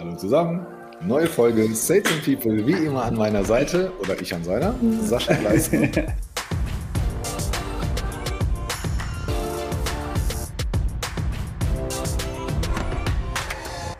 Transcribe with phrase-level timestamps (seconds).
[0.00, 0.66] Hallo zusammen.
[1.02, 5.38] Neue Folge Sales and People, wie immer an meiner Seite oder ich an seiner, Sascha
[5.42, 5.90] Leisten.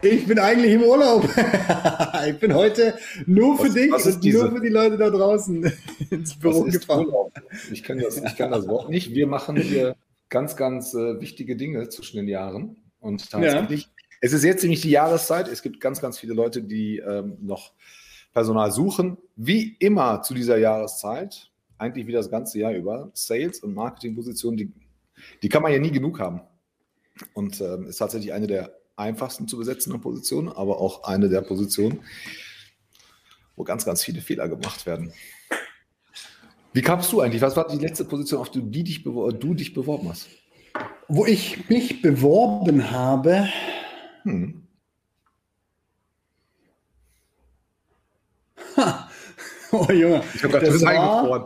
[0.00, 1.28] Ich bin eigentlich im Urlaub.
[2.28, 2.94] ich bin heute
[3.26, 5.70] nur für was, dich was und nur für die Leute da draußen
[6.10, 7.08] ins Büro gefahren.
[7.08, 7.34] Urlaub?
[7.70, 9.14] Ich kann, das, ich kann das Wort nicht.
[9.14, 9.96] Wir machen hier
[10.30, 12.78] ganz, ganz äh, wichtige Dinge zwischen den Jahren.
[13.00, 13.90] Und tatsächlich.
[14.20, 15.48] Es ist jetzt nämlich die Jahreszeit.
[15.48, 17.72] Es gibt ganz, ganz viele Leute, die ähm, noch
[18.32, 19.16] Personal suchen.
[19.36, 24.72] Wie immer zu dieser Jahreszeit, eigentlich wie das ganze Jahr über, Sales- und Marketingpositionen, die,
[25.42, 26.42] die kann man ja nie genug haben.
[27.32, 32.00] Und ähm, ist tatsächlich eine der einfachsten zu besetzenden Positionen, aber auch eine der Positionen,
[33.56, 35.12] wo ganz, ganz viele Fehler gemacht werden.
[36.72, 37.42] Wie kamst du eigentlich?
[37.42, 40.28] Was war die letzte Position, auf die dich, du dich beworben hast?
[41.08, 43.48] Wo ich mich beworben habe.
[44.24, 44.66] Hm.
[49.72, 50.22] Oh Junge.
[50.34, 51.44] Ich habe gerade das eingefroren.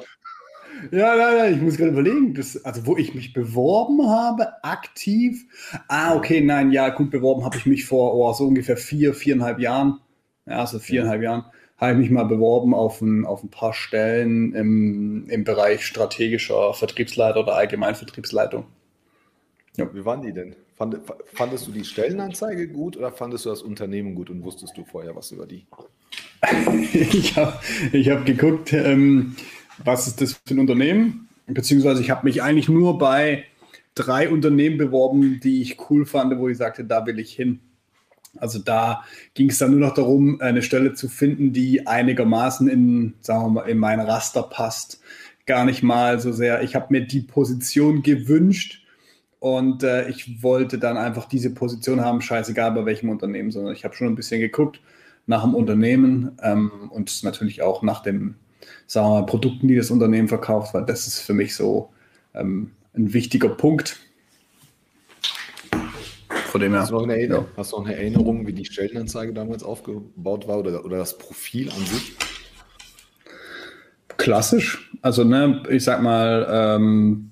[0.91, 2.35] Ja, nein, nein, ich muss gerade überlegen.
[2.35, 5.45] Das, also, wo ich mich beworben habe, aktiv.
[5.89, 9.59] Ah, okay, nein, ja, gut, beworben habe ich mich vor oh, so ungefähr vier, viereinhalb
[9.59, 10.01] Jahren.
[10.47, 11.31] Ja, also viereinhalb ja.
[11.31, 11.45] Jahren
[11.77, 16.73] habe ich mich mal beworben auf ein, auf ein paar Stellen im, im Bereich strategischer
[16.75, 18.67] Vertriebsleiter oder Allgemeinvertriebsleitung.
[19.77, 19.93] Ja.
[19.93, 20.55] Wie waren die denn?
[20.77, 20.97] Fand,
[21.33, 25.15] fandest du die Stellenanzeige gut oder fandest du das Unternehmen gut und wusstest du vorher
[25.15, 25.67] was über die?
[26.93, 27.61] ich habe
[27.93, 29.37] ich hab geguckt, ähm,
[29.85, 31.29] was ist das für ein Unternehmen?
[31.47, 33.45] Beziehungsweise ich habe mich eigentlich nur bei
[33.95, 37.61] drei Unternehmen beworben, die ich cool fand, wo ich sagte, da will ich hin.
[38.37, 43.15] Also da ging es dann nur noch darum, eine Stelle zu finden, die einigermaßen in,
[43.21, 45.01] sagen wir mal, in mein Raster passt.
[45.47, 46.63] Gar nicht mal so sehr.
[46.63, 48.84] Ich habe mir die Position gewünscht,
[49.45, 53.85] und äh, ich wollte dann einfach diese Position haben, scheißegal bei welchem Unternehmen, sondern ich
[53.85, 54.81] habe schon ein bisschen geguckt
[55.27, 58.37] nach dem Unternehmen ähm, und natürlich auch nach den
[58.87, 61.93] sagen wir mal, Produkten, die das Unternehmen verkauft, weil das ist für mich so
[62.33, 63.99] ähm, ein wichtiger Punkt.
[66.47, 66.81] Von dem her.
[66.81, 67.57] Hast du, noch eine Erinnerung, ja.
[67.59, 71.69] hast du noch eine Erinnerung, wie die Stellenanzeige damals aufgebaut war oder, oder das Profil
[71.69, 72.17] an sich?
[74.17, 74.91] Klassisch.
[75.03, 77.31] Also, ne, ich sag mal, ähm,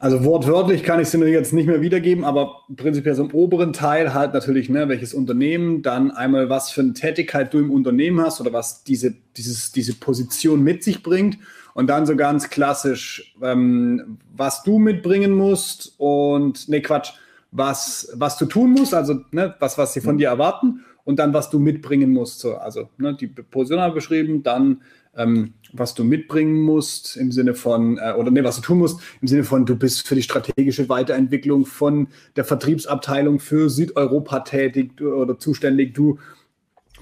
[0.00, 3.74] also wortwörtlich kann ich es dir jetzt nicht mehr wiedergeben, aber prinzipiell so im oberen
[3.74, 8.18] Teil halt natürlich, ne, welches Unternehmen, dann einmal was für eine Tätigkeit du im Unternehmen
[8.18, 11.36] hast oder was diese, dieses, diese Position mit sich bringt
[11.74, 17.12] und dann so ganz klassisch, ähm, was du mitbringen musst und, ne Quatsch,
[17.52, 21.34] was, was du tun musst, also ne, was, was sie von dir erwarten und dann,
[21.34, 22.40] was du mitbringen musst.
[22.40, 24.80] So, also ne, die Position habe ich beschrieben, dann
[25.16, 29.00] ähm, was du mitbringen musst im Sinne von, äh, oder nee, was du tun musst,
[29.20, 35.00] im Sinne von, du bist für die strategische Weiterentwicklung von der Vertriebsabteilung für Südeuropa tätig
[35.00, 35.94] oder zuständig.
[35.94, 36.18] Du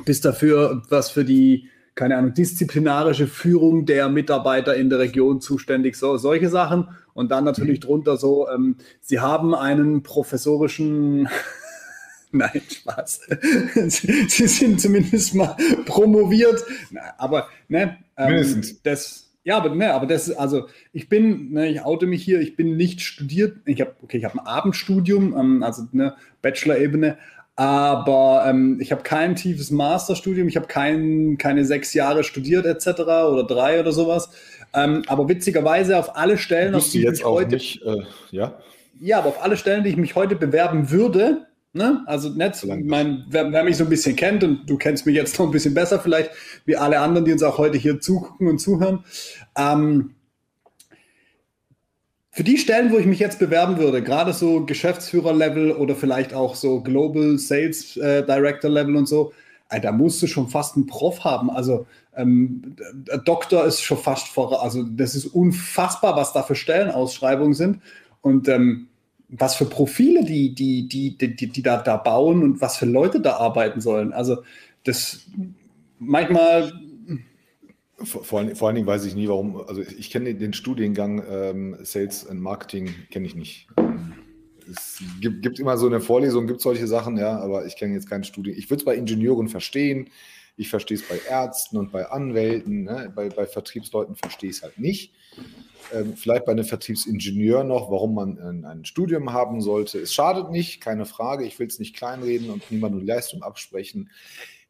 [0.05, 5.97] bist dafür, was für die, keine Ahnung, disziplinarische Führung der Mitarbeiter in der Region zuständig,
[5.97, 6.89] so solche Sachen.
[7.15, 7.85] Und dann natürlich mhm.
[7.85, 11.29] drunter so, ähm, sie haben einen professorischen
[12.33, 13.21] Nein, Spaß.
[13.89, 15.57] Sie sind zumindest mal
[15.87, 16.63] promoviert.
[17.17, 18.83] Aber, ne, ähm, Mindestens.
[18.83, 22.55] das, ja, aber, ne, aber das, also ich bin, ne, ich oute mich hier, ich
[22.55, 23.57] bin nicht studiert.
[23.65, 27.17] Ich habe, okay, ich habe ein Abendstudium, ähm, also ne, Bachelor-Ebene,
[27.57, 33.01] aber ähm, ich habe kein tiefes Masterstudium, ich habe kein, keine sechs Jahre studiert etc.
[33.01, 34.31] oder drei oder sowas.
[34.75, 38.59] Ähm, aber witzigerweise auf alle Stellen, auf die ich mich heute, nicht, äh, ja?
[39.01, 42.03] Ja, aber auf alle Stellen, die ich mich heute bewerben würde, Ne?
[42.07, 45.39] Also Netz, mein, wer, wer, mich so ein bisschen kennt und du kennst mich jetzt
[45.39, 46.31] noch ein bisschen besser vielleicht,
[46.65, 49.05] wie alle anderen, die uns auch heute hier zugucken und zuhören.
[49.57, 50.15] Ähm,
[52.31, 56.55] für die Stellen, wo ich mich jetzt bewerben würde, gerade so Geschäftsführer-Level oder vielleicht auch
[56.55, 59.33] so Global Sales äh, Director-Level und so,
[59.83, 61.51] da musst du schon fast einen Prof haben.
[61.51, 61.87] Also
[62.17, 62.77] ähm,
[63.25, 67.83] Doktor ist schon fast vor, also das ist unfassbar, was da für Stellenausschreibungen sind.
[68.23, 68.88] Und ähm,
[69.29, 72.87] was für Profile die, die, die, die, die, die da, da bauen und was für
[72.87, 74.13] Leute da arbeiten sollen.
[74.13, 74.43] Also
[74.85, 75.27] das
[75.99, 76.73] manchmal.
[78.01, 79.57] Vor, allen, vor allen Dingen weiß ich nie, warum.
[79.57, 83.67] Also ich kenne den Studiengang ähm, Sales and Marketing, kenne ich nicht.
[84.71, 88.09] Es gibt, gibt, immer so eine Vorlesung, gibt solche Sachen, ja, aber ich kenne jetzt
[88.09, 88.57] keinen Studien.
[88.57, 90.11] Ich würde es bei Ingenieuren verstehen,
[90.57, 93.13] ich verstehe es bei Ärzten und bei Anwälten, ne?
[93.15, 95.13] bei, bei Vertriebsleuten verstehe ich es halt nicht.
[95.93, 99.99] Ähm, vielleicht bei einem Vertriebsingenieur noch, warum man ein, Studium haben sollte.
[99.99, 101.45] Es schadet nicht, keine Frage.
[101.45, 104.11] Ich will es nicht kleinreden und niemandem die Leistung absprechen.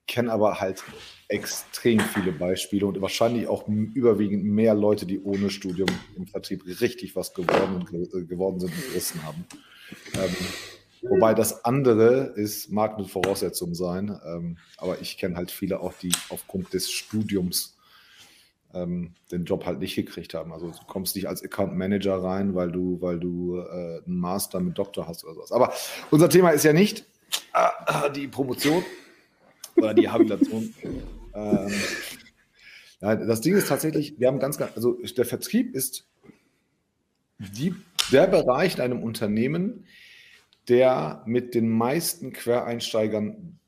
[0.06, 0.84] Kenne aber halt
[1.28, 7.14] extrem viele Beispiele und wahrscheinlich auch überwiegend mehr Leute, die ohne Studium im Vertrieb richtig
[7.16, 9.44] was geworden, äh, geworden sind und gerissen haben.
[10.14, 10.34] Ähm,
[11.02, 15.94] Wobei das andere ist, mag eine Voraussetzung sein, ähm, aber ich kenne halt viele auch,
[15.94, 17.77] die aufgrund des Studiums
[18.74, 20.52] ähm, den Job halt nicht gekriegt haben.
[20.52, 24.60] Also du kommst nicht als Account Manager rein, weil du, weil du äh, einen Master
[24.60, 25.52] mit Doktor hast oder sowas.
[25.52, 25.72] Aber
[26.10, 27.04] unser Thema ist ja nicht
[27.54, 28.84] äh, die Promotion
[29.76, 30.74] oder die Habilitation.
[31.34, 31.72] ähm,
[33.00, 36.06] ja, das Ding ist tatsächlich, wir haben ganz, ganz, also der Vertrieb ist
[37.38, 37.74] die,
[38.10, 39.86] der Bereich in einem Unternehmen,
[40.68, 43.58] der mit den meisten Quereinsteigern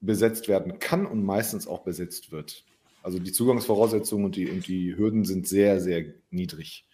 [0.00, 2.64] besetzt werden kann und meistens auch besetzt wird.
[3.02, 6.86] Also die Zugangsvoraussetzungen und die, und die Hürden sind sehr, sehr niedrig.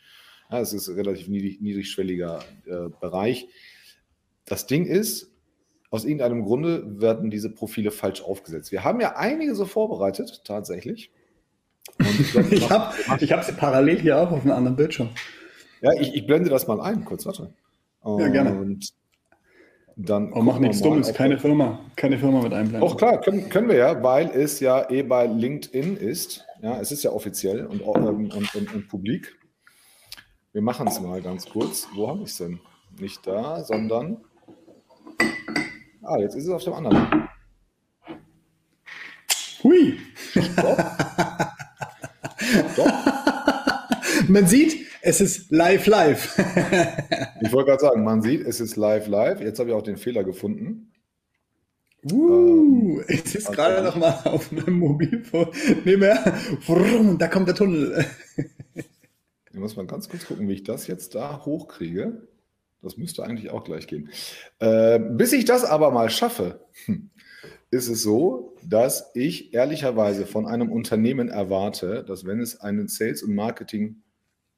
[0.51, 3.49] Ja, es ist ein relativ niedrig, niedrigschwelliger äh, Bereich.
[4.45, 5.33] Das Ding ist,
[5.91, 8.73] aus irgendeinem Grunde werden diese Profile falsch aufgesetzt.
[8.73, 11.11] Wir haben ja einige so vorbereitet, tatsächlich.
[12.51, 15.11] ich habe ich hab sie parallel hier auch auf einem anderen Bildschirm.
[15.81, 17.53] Ja, ich, ich blende das mal ein, kurz, warte.
[18.01, 18.79] Und ja, gerne.
[19.99, 22.83] Dann oh, mach nichts Dummes, keine Firma, keine Firma mit einblenden.
[22.83, 26.45] Auch klar, können, können wir ja, weil es ja eh bei LinkedIn ist.
[26.61, 29.35] Ja, es ist ja offiziell und, ähm, und, und, und publik.
[30.53, 31.89] Wir machen es mal ganz kurz.
[31.95, 32.61] Wo habe ich es denn?
[32.99, 34.19] Nicht da, sondern.
[36.03, 37.29] Ah, jetzt ist es auf dem anderen.
[39.63, 39.99] Hui!
[40.31, 40.79] Stopp.
[42.73, 42.93] Stopp.
[44.29, 46.37] Man sieht, es ist live, live.
[47.41, 49.41] ich wollte gerade sagen, man sieht, es ist live, live.
[49.41, 50.93] Jetzt habe ich auch den Fehler gefunden.
[52.11, 55.49] Uh, ähm, es ist gerade noch mal auf meinem Mobilfon.
[55.85, 56.37] Nee mehr.
[57.19, 58.05] Da kommt der Tunnel.
[59.53, 62.29] Ich muss mal ganz kurz gucken, wie ich das jetzt da hochkriege.
[62.83, 64.11] Das müsste eigentlich auch gleich gehen.
[64.59, 66.61] Äh, bis ich das aber mal schaffe,
[67.71, 73.23] ist es so, dass ich ehrlicherweise von einem Unternehmen erwarte, dass wenn es einen Sales-
[73.23, 74.03] und Marketing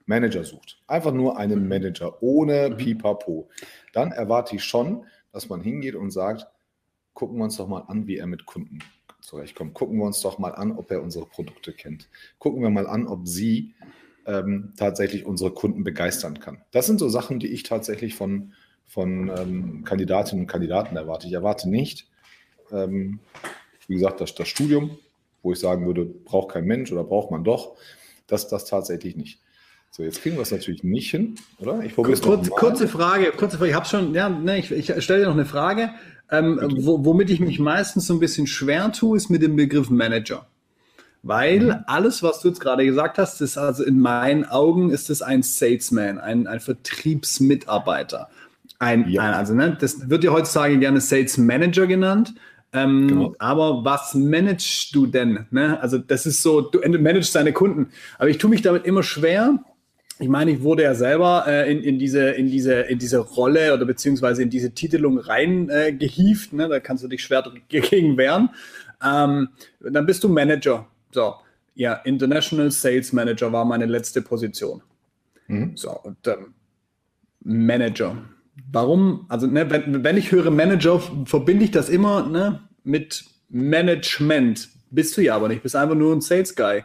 [0.08, 1.68] Manager sucht, einfach nur einen mhm.
[1.68, 2.76] Manager ohne mhm.
[2.78, 3.48] Pipapo,
[3.92, 6.46] dann erwarte ich schon, dass man hingeht und sagt,
[7.12, 8.78] gucken wir uns doch mal an, wie er mit Kunden
[9.20, 9.74] zurechtkommt.
[9.74, 12.08] Gucken wir uns doch mal an, ob er unsere Produkte kennt.
[12.38, 13.74] Gucken wir mal an, ob sie
[14.26, 16.62] ähm, tatsächlich unsere Kunden begeistern kann.
[16.70, 18.54] Das sind so Sachen, die ich tatsächlich von,
[18.86, 21.26] von ähm, Kandidatinnen und Kandidaten erwarte.
[21.26, 22.08] Ich erwarte nicht,
[22.70, 23.20] ähm,
[23.86, 24.98] wie gesagt, das, das Studium,
[25.42, 27.76] wo ich sagen würde, braucht kein Mensch oder braucht man doch.
[28.26, 29.40] Das, das tatsächlich nicht.
[29.90, 31.82] So, jetzt kriegen wir es natürlich nicht hin, oder?
[31.82, 33.70] Ich probiere es Kurz, Kurze Frage, kurze Frage.
[33.70, 35.90] Ich habe schon, ja, ne, ich, ich stelle dir noch eine Frage.
[36.30, 39.88] Ähm, wo, womit ich mich meistens so ein bisschen schwer tue, ist mit dem Begriff
[39.88, 40.46] Manager.
[41.22, 41.76] Weil mhm.
[41.86, 45.42] alles, was du jetzt gerade gesagt hast, ist also in meinen Augen ist es ein
[45.42, 48.28] Salesman, ein, ein Vertriebsmitarbeiter.
[48.78, 49.22] Ein, ja.
[49.22, 52.34] ein, also ne, das wird ja heutzutage gerne Sales Manager genannt.
[52.72, 53.34] Ähm, genau.
[53.38, 55.46] Aber was managst du denn?
[55.50, 55.80] Ne?
[55.80, 57.88] Also das ist so, du managst deine Kunden.
[58.18, 59.58] Aber ich tue mich damit immer schwer,
[60.20, 63.72] ich meine, ich wurde ja selber äh, in, in, diese, in, diese, in diese Rolle
[63.72, 66.52] oder beziehungsweise in diese Titelung reingehieft.
[66.52, 66.68] Äh, ne?
[66.68, 68.50] Da kannst du dich schwer dagegen wehren.
[69.04, 69.48] Ähm,
[69.80, 70.88] dann bist du Manager.
[71.12, 71.34] So,
[71.74, 74.82] ja, International Sales Manager war meine letzte Position.
[75.46, 75.76] Mhm.
[75.76, 76.54] So, und ähm,
[77.44, 78.16] Manager.
[78.72, 79.26] Warum?
[79.28, 84.68] Also, ne, wenn, wenn ich höre Manager, verbinde ich das immer ne, mit Management.
[84.90, 86.82] Bist du ja aber nicht, bist einfach nur ein Sales Guy.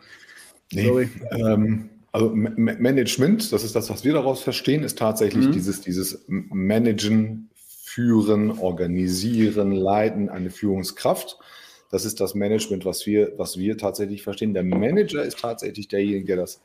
[0.71, 5.51] Nee, ähm, also Management, das ist das, was wir daraus verstehen, ist tatsächlich mhm.
[5.51, 11.39] dieses, dieses Managen, Führen, Organisieren, Leiten, eine Führungskraft.
[11.89, 14.53] Das ist das Management, was wir, was wir tatsächlich verstehen.
[14.53, 16.61] Der Manager ist tatsächlich derjenige, der das,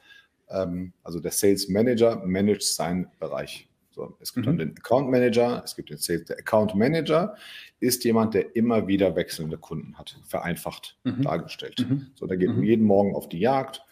[0.51, 3.69] ähm, also der Sales Manager managt seinen Bereich.
[3.91, 4.51] So, es gibt mhm.
[4.51, 7.37] dann den Account Manager, es gibt den Sales, der Account Manager
[7.81, 11.23] ist jemand, der immer wieder wechselnde Kunden hat, vereinfacht mhm.
[11.23, 11.87] dargestellt.
[11.89, 12.09] Mhm.
[12.15, 12.63] So, der geht mhm.
[12.63, 13.83] jeden Morgen auf die Jagd,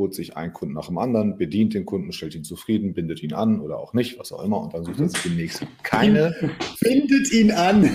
[0.00, 3.34] holt sich einen Kunden nach dem anderen, bedient den Kunden, stellt ihn zufrieden, bindet ihn
[3.34, 5.68] an oder auch nicht, was auch immer, und dann sucht er sich den nächsten.
[5.82, 6.34] Keine.
[6.80, 7.88] Bindet ihn an.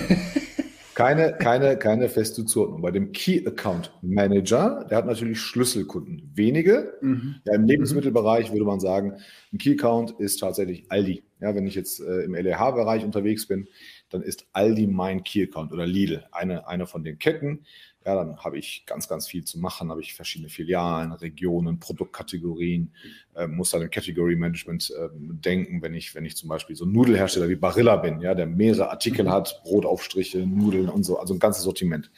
[0.94, 2.80] keine, keine, keine feste Zuordnung.
[2.80, 6.30] Bei dem Key Account Manager, der hat natürlich Schlüsselkunden.
[6.32, 6.94] Wenige.
[7.02, 7.34] Mhm.
[7.44, 9.14] Ja, Im Lebensmittelbereich würde man sagen,
[9.52, 11.24] ein Key Account ist tatsächlich Aldi.
[11.40, 13.66] Ja, wenn ich jetzt äh, im LEH-Bereich unterwegs bin,
[14.10, 17.66] dann ist Aldi mein Key Account oder Lidl, eine, eine von den Ketten.
[18.06, 22.92] Ja, dann habe ich ganz, ganz viel zu machen, habe ich verschiedene Filialen, Regionen, Produktkategorien,
[23.34, 26.84] äh, muss dann im Category Management äh, denken, wenn ich, wenn ich zum Beispiel so
[26.84, 29.30] ein Nudelhersteller wie Barilla bin, ja, der mehrere Artikel mhm.
[29.30, 32.12] hat, Brotaufstriche, Nudeln und so, also ein ganzes Sortiment.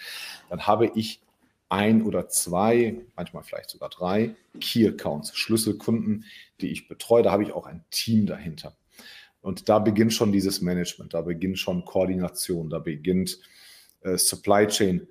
[0.50, 1.23] Dann habe ich
[1.71, 6.26] ein oder zwei, manchmal vielleicht sogar drei Key Accounts, Schlüsselkunden,
[6.61, 7.23] die ich betreue.
[7.23, 8.76] Da habe ich auch ein Team dahinter.
[9.40, 13.38] Und da beginnt schon dieses Management, da beginnt schon Koordination, da beginnt
[14.02, 15.09] äh, Supply Chain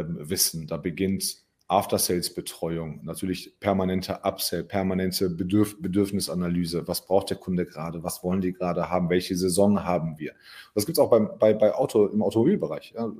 [0.00, 6.86] ähm, Wissen, da beginnt After-Sales-Betreuung, natürlich permanente Upsell, permanente Bedürf Bedürfnisanalyse.
[6.86, 8.02] Was braucht der Kunde gerade?
[8.02, 9.08] Was wollen die gerade haben?
[9.08, 10.34] Welche Saison haben wir?
[10.74, 12.92] Das gibt es auch beim, bei, bei Auto, im Automobilbereich.
[12.94, 13.10] Ja.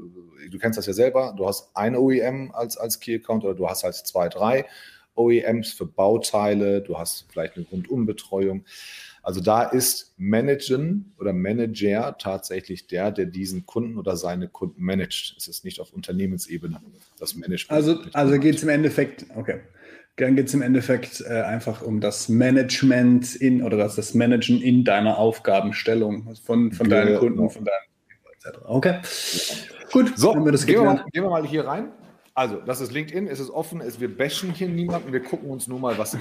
[0.50, 1.34] Du kennst das ja selber.
[1.36, 4.66] Du hast eine OEM als, als Key-Account oder du hast halt zwei, drei
[5.14, 6.82] OEMs für Bauteile.
[6.82, 8.64] Du hast vielleicht eine Rundumbetreuung.
[9.24, 15.34] Also da ist Managen oder Manager tatsächlich der, der diesen Kunden oder seine Kunden managt.
[15.38, 16.78] Es ist nicht auf Unternehmensebene
[17.18, 17.70] das Management.
[17.70, 19.60] Also, also geht es im Endeffekt, okay.
[20.16, 24.60] Dann geht es im Endeffekt äh, einfach um das Management in oder das, das Managen
[24.60, 27.20] in deiner Aufgabenstellung von, von deinen genau.
[27.20, 28.58] Kunden, von deinen etc.
[28.66, 29.00] Okay.
[29.90, 31.88] Gut, so, wir das gehen, wir mal, gehen wir mal hier rein.
[32.34, 35.66] Also, das ist LinkedIn, es ist offen, es, wir bashen hier niemanden, wir gucken uns
[35.66, 36.16] nur mal, was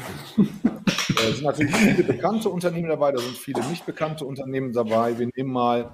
[1.15, 5.17] Da sind natürlich viele bekannte Unternehmen dabei, da sind viele nicht bekannte Unternehmen dabei.
[5.17, 5.93] Wir nehmen mal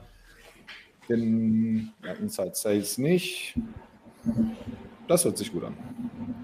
[1.08, 3.56] den ja, Inside Sales nicht.
[5.08, 5.76] Das hört sich gut an.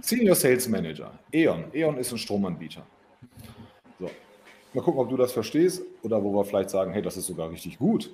[0.01, 1.65] Senior Sales Manager, E.ON.
[1.73, 2.85] E.ON ist ein Stromanbieter.
[3.99, 4.09] So.
[4.73, 7.49] Mal gucken, ob du das verstehst oder wo wir vielleicht sagen, hey, das ist sogar
[7.49, 8.11] richtig gut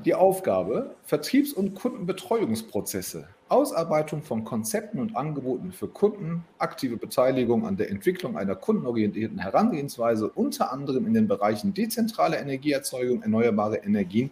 [0.00, 7.76] die Aufgabe, Vertriebs- und Kundenbetreuungsprozesse, Ausarbeitung von Konzepten und Angeboten für Kunden, aktive Beteiligung an
[7.76, 14.30] der Entwicklung einer kundenorientierten Herangehensweise, unter anderem in den Bereichen dezentrale Energieerzeugung, erneuerbare Energien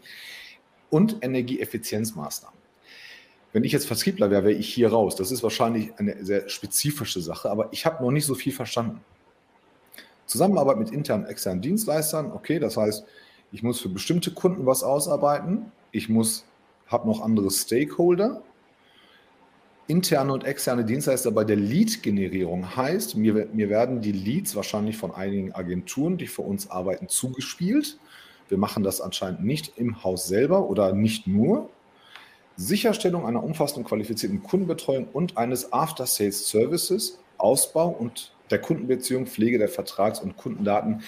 [0.91, 2.59] und Energieeffizienzmaßnahmen.
[3.53, 5.15] Wenn ich jetzt Vertriebler wäre, wäre ich hier raus.
[5.15, 9.01] Das ist wahrscheinlich eine sehr spezifische Sache, aber ich habe noch nicht so viel verstanden.
[10.25, 13.05] Zusammenarbeit mit internen, externen Dienstleistern, okay, das heißt,
[13.53, 15.71] ich muss für bestimmte Kunden was ausarbeiten.
[15.91, 16.47] Ich muss,
[16.87, 18.43] habe noch andere Stakeholder.
[19.89, 25.13] Interne und externe Dienstleister bei der Lead-Generierung heißt, mir, mir werden die Leads wahrscheinlich von
[25.13, 27.99] einigen Agenturen, die für uns arbeiten, zugespielt.
[28.49, 31.69] Wir machen das anscheinend nicht im Haus selber oder nicht nur.
[32.57, 40.21] Sicherstellung einer umfassenden qualifizierten Kundenbetreuung und eines After-Sales-Services, Ausbau und der Kundenbeziehung, Pflege der Vertrags-
[40.21, 41.03] und Kundendaten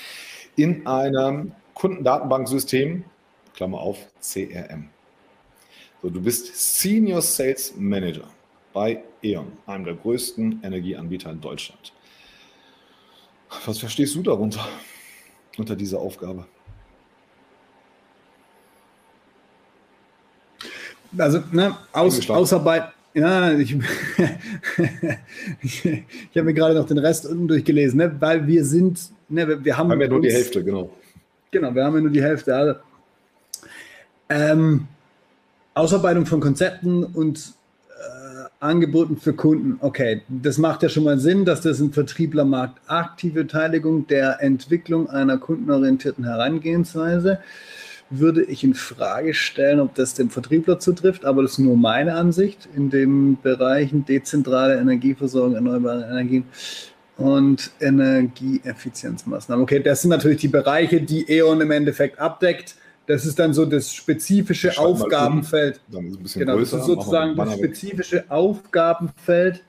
[0.57, 3.05] in einem Kundendatenbanksystem,
[3.55, 4.89] Klammer auf, CRM.
[6.03, 8.29] So, du bist Senior Sales Manager
[8.75, 11.93] bei E.ON, einem der größten Energieanbieter in Deutschland.
[13.65, 14.69] Was verstehst du darunter,
[15.57, 16.45] unter dieser Aufgabe?
[21.17, 23.77] Also, ne, Aus, Ausarbeit, ja, ich,
[25.63, 29.47] ich, ich habe mir gerade noch den Rest unten durchgelesen, ne, weil wir sind, ne,
[29.47, 29.93] wir, wir haben.
[29.93, 30.91] Haben ja nur uns, die Hälfte, genau.
[31.53, 32.57] Genau, wir haben ja nur die Hälfte.
[32.57, 32.81] Also,
[34.29, 34.89] ähm,
[35.75, 37.55] Ausarbeitung von Konzepten und
[38.65, 39.77] Angeboten für Kunden.
[39.81, 42.77] Okay, das macht ja schon mal Sinn, dass das ein Vertriebler macht.
[42.87, 47.41] Aktive Beteiligung der Entwicklung einer kundenorientierten Herangehensweise
[48.11, 52.15] würde ich in Frage stellen, ob das dem Vertriebler zutrifft, aber das ist nur meine
[52.15, 56.45] Ansicht in den Bereichen dezentrale Energieversorgung, erneuerbare Energien
[57.17, 59.63] und Energieeffizienzmaßnahmen.
[59.63, 62.77] Okay, das sind natürlich die Bereiche, die E.ON im Endeffekt abdeckt.
[63.07, 65.81] Das ist dann so das spezifische Aufgabenfeld.
[65.93, 69.63] Um, genau, größer, das ist sozusagen das spezifische Aufgabenfeld,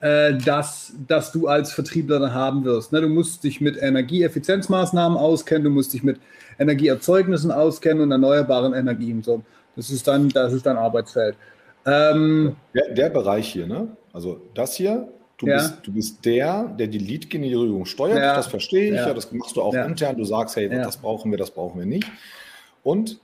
[0.00, 2.92] äh, das, das du als Vertriebler dann haben wirst.
[2.92, 6.18] Ne, du musst dich mit Energieeffizienzmaßnahmen auskennen, du musst dich mit
[6.58, 9.22] Energieerzeugnissen auskennen und erneuerbaren Energien.
[9.22, 9.42] So,
[9.76, 11.36] das ist dann, das ist dann Arbeitsfeld.
[11.84, 13.88] Ähm, der, der Bereich hier, ne?
[14.12, 15.08] Also das hier
[15.42, 15.56] Du, ja.
[15.56, 18.18] bist, du bist der, der die Lead-Generierung steuert.
[18.18, 18.36] Ja.
[18.36, 18.94] Das verstehe ich.
[18.94, 19.08] Ja.
[19.08, 19.14] ja.
[19.14, 20.16] das machst du auch intern.
[20.16, 22.06] Du sagst, hey, das brauchen wir, das brauchen wir nicht.
[22.84, 23.18] Und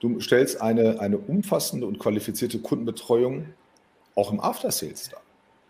[0.00, 3.46] du stellst eine, eine umfassende und qualifizierte Kundenbetreuung
[4.16, 5.20] auch im After-Sales dar.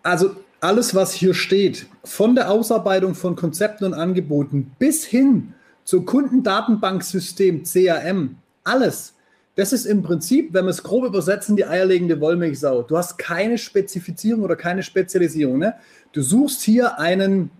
[0.02, 5.52] Also alles, was hier steht, von der Ausarbeitung von Konzepten und Angeboten bis hin
[5.85, 9.12] zum Kundendatenbanksystem CRM, alles
[9.54, 12.82] das ist im Prinzip, wenn wir es grob übersetzen, die eierlegende Wollmilchsau.
[12.82, 15.59] Du hast keine Spezifizierung oder keine Spezialisierung.
[15.59, 15.75] Ne?
[16.12, 17.50] Du suchst hier einen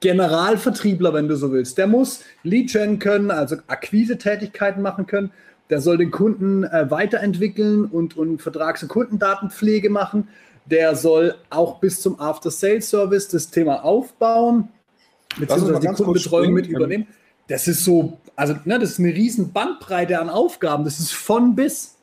[0.00, 1.78] Generalvertriebler, wenn du so willst.
[1.78, 5.30] Der muss Lead-Gen können, also Akquise-Tätigkeiten machen können.
[5.70, 10.28] Der soll den Kunden äh, weiterentwickeln und, und Vertrags- und Kundendatenpflege machen.
[10.66, 14.68] Der soll auch bis zum After-Sales-Service das Thema aufbauen,
[15.38, 17.06] beziehungsweise die Kundenbetreuung mit übernehmen.
[17.48, 20.84] Das ist so also ne, das ist eine riesen Bandbreite an Aufgaben.
[20.84, 21.98] Das ist von bis.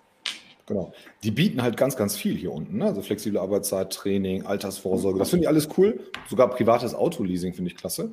[0.65, 0.93] Genau.
[1.23, 2.77] Die bieten halt ganz, ganz viel hier unten.
[2.77, 2.85] Ne?
[2.85, 5.19] Also flexible Arbeitszeit, Training, Altersvorsorge.
[5.19, 5.99] Das finde ich alles cool.
[6.29, 8.11] Sogar privates Autoleasing finde ich klasse.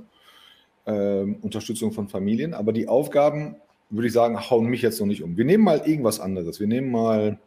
[0.86, 2.54] Ähm, Unterstützung von Familien.
[2.54, 3.56] Aber die Aufgaben,
[3.90, 5.36] würde ich sagen, hauen mich jetzt noch nicht um.
[5.36, 6.58] Wir nehmen mal irgendwas anderes.
[6.58, 7.38] Wir nehmen mal,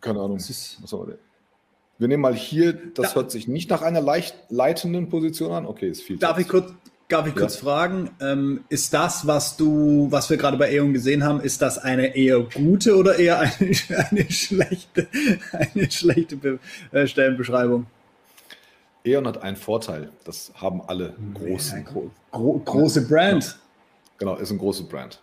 [0.00, 1.18] keine Ahnung, was haben wir denn?
[1.98, 5.64] Wir nehmen mal hier, das da, hört sich nicht nach einer leicht leitenden Position an.
[5.64, 6.18] Okay, ist viel.
[6.18, 6.72] Darf ich kurz,
[7.08, 7.64] Darf ich kurz ja.
[7.64, 11.76] fragen, ähm, ist das, was du, was wir gerade bei E.ON gesehen haben, ist das
[11.76, 13.76] eine eher gute oder eher eine,
[14.10, 15.08] eine schlechte,
[15.52, 16.58] eine schlechte Be
[16.92, 17.86] äh, Stellenbeschreibung?
[19.04, 21.84] E.ON hat einen Vorteil, das haben alle großen.
[21.84, 23.58] Gro gro große Brand.
[24.16, 25.22] Genau, ist ein großes Brand.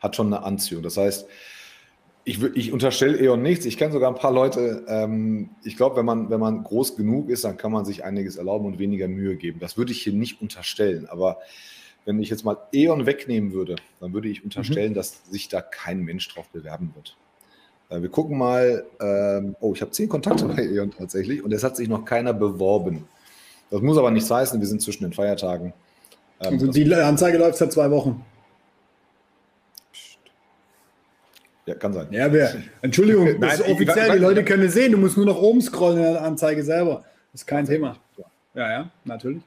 [0.00, 0.82] Hat schon eine Anziehung.
[0.82, 1.26] Das heißt,
[2.24, 3.64] ich, ich unterstelle E.ON nichts.
[3.66, 4.84] Ich kenne sogar ein paar Leute.
[4.86, 8.36] Ähm, ich glaube, wenn man, wenn man groß genug ist, dann kann man sich einiges
[8.36, 9.58] erlauben und weniger Mühe geben.
[9.58, 11.06] Das würde ich hier nicht unterstellen.
[11.06, 11.38] Aber
[12.04, 14.96] wenn ich jetzt mal E.ON wegnehmen würde, dann würde ich unterstellen, mhm.
[14.96, 17.16] dass sich da kein Mensch drauf bewerben wird.
[17.88, 18.84] Äh, wir gucken mal.
[19.00, 22.32] Ähm, oh, ich habe zehn Kontakte bei E.ON tatsächlich und es hat sich noch keiner
[22.32, 23.04] beworben.
[23.70, 24.60] Das muss aber nichts heißen.
[24.60, 25.72] Wir sind zwischen den Feiertagen.
[26.40, 28.24] Ähm, also die Anzeige läuft seit zwei Wochen.
[31.66, 32.08] Ja, kann sein.
[32.10, 35.16] Ja, wer, Entschuldigung, das Nein, ist offiziell, ich, die Leute können es sehen, du musst
[35.16, 37.04] nur noch oben scrollen in der Anzeige selber.
[37.32, 37.96] Das ist kein Thema.
[38.54, 39.42] Ja, ja, natürlich.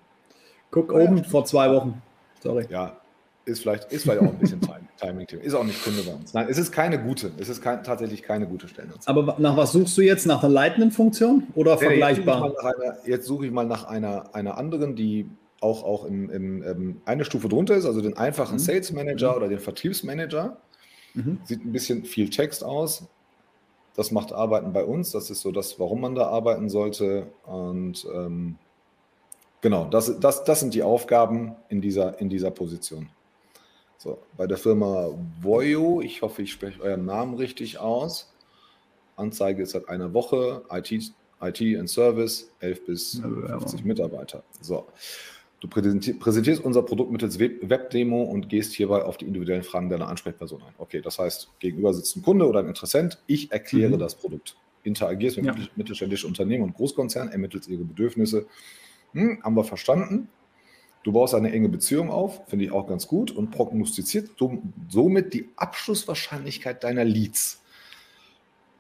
[0.71, 1.23] Guck ja, oben ja.
[1.23, 2.01] vor zwei Wochen.
[2.41, 2.65] Sorry.
[2.69, 2.97] Ja,
[3.45, 4.59] ist vielleicht, ist vielleicht auch ein bisschen
[4.99, 5.27] Timing.
[5.41, 6.33] Ist auch nicht Kunde bei uns.
[6.33, 7.31] Nein, es ist keine gute.
[7.37, 8.89] Es ist kein, tatsächlich keine gute Stelle.
[9.05, 10.25] Aber nach was suchst du jetzt?
[10.25, 12.55] Nach einer leitenden Funktion oder nee, vergleichbar?
[13.05, 15.29] Jetzt suche ich mal nach einer, einer anderen, die
[15.61, 18.59] auch, auch im, im, im, eine Stufe drunter ist, also den einfachen mhm.
[18.59, 19.37] Sales Manager mhm.
[19.37, 20.57] oder den Vertriebsmanager.
[21.15, 21.39] Mhm.
[21.43, 23.07] Sieht ein bisschen viel Text aus.
[23.95, 25.11] Das macht Arbeiten bei uns.
[25.11, 27.27] Das ist so das, warum man da arbeiten sollte.
[27.45, 28.57] Und ähm,
[29.61, 33.09] genau, das, das, das sind die Aufgaben in dieser, in dieser Position.
[33.97, 35.09] So, bei der Firma
[35.41, 38.31] Voyo, ich hoffe, ich spreche euren Namen richtig aus.
[39.15, 44.43] Anzeige ist seit einer Woche, IT, IT and Service, 11 bis 50 Mitarbeiter.
[44.61, 44.85] So.
[45.65, 50.61] Du präsentierst unser Produkt mittels Webdemo und gehst hierbei auf die individuellen Fragen deiner Ansprechperson
[50.61, 50.75] ein.
[50.77, 53.99] Okay, das heißt, gegenüber sitzt ein Kunde oder ein Interessent, ich erkläre mhm.
[53.99, 54.57] das Produkt.
[54.83, 55.55] Interagierst mit ja.
[55.75, 58.45] mittelständischen Unternehmen und Großkonzernen, ermittelst ihre Bedürfnisse.
[59.13, 60.29] Hm, haben wir verstanden.
[61.01, 64.33] Du baust eine enge Beziehung auf, finde ich auch ganz gut, und prognostizierst
[64.87, 67.63] somit die Abschlusswahrscheinlichkeit deiner Leads.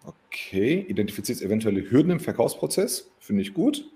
[0.05, 3.89] Okay, identifizierst eventuelle Hürden im Verkaufsprozess, finde ich gut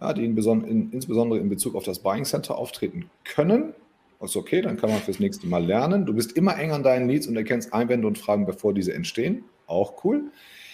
[0.00, 3.74] ja, die in, in, insbesondere in Bezug auf das Buying Center auftreten können.
[4.20, 6.04] Das ist okay, dann kann man fürs nächste Mal lernen.
[6.04, 9.44] Du bist immer eng an deinen Leads und erkennst Einwände und Fragen, bevor diese entstehen.
[9.66, 10.24] Auch cool.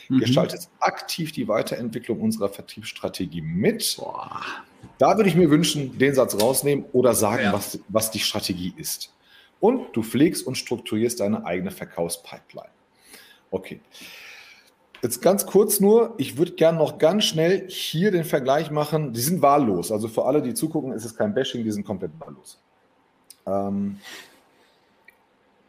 [0.09, 0.21] Mhm.
[0.21, 3.97] Gestaltest aktiv die Weiterentwicklung unserer Vertriebsstrategie mit.
[3.99, 4.41] Boah.
[4.99, 7.53] Da würde ich mir wünschen, den Satz rausnehmen oder sagen, ja.
[7.53, 9.13] was, was die Strategie ist.
[9.61, 12.69] Und du pflegst und strukturierst deine eigene Verkaufspipeline.
[13.51, 13.81] Okay.
[15.05, 19.13] Jetzt ganz kurz nur, ich würde gerne noch ganz schnell hier den Vergleich machen.
[19.13, 19.93] Die sind wahllos.
[19.93, 22.59] Also für alle, die zugucken, ist es kein Bashing, die sind komplett wahllos.
[23.45, 23.99] Ähm,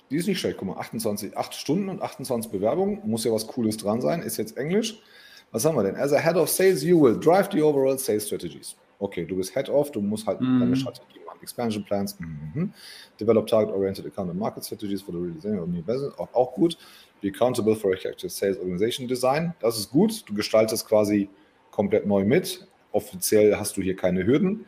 [0.10, 0.56] die ist nicht schlecht.
[0.58, 3.02] Guck mal, 28, 8 Stunden und 28 Bewerbungen.
[3.04, 4.22] Muss ja was Cooles dran sein.
[4.22, 5.02] Ist jetzt Englisch.
[5.52, 5.98] Was haben wir denn?
[5.98, 8.78] As a Head of Sales, you will drive the overall sales strategies.
[9.00, 10.62] Okay, du bist Head of, du musst halt mm.
[10.62, 12.70] deine Strategie Expansion Plans, mm
[13.20, 16.14] Develop Target-Oriented Account and Market Strategies for the Realization of New Business.
[16.18, 16.78] Auch, auch gut.
[17.22, 19.54] Be accountable for effective sales organization design.
[19.60, 20.24] Das ist gut.
[20.28, 21.30] Du gestaltest quasi
[21.72, 22.68] komplett neu mit.
[22.92, 24.66] Offiziell hast du hier keine Hürden.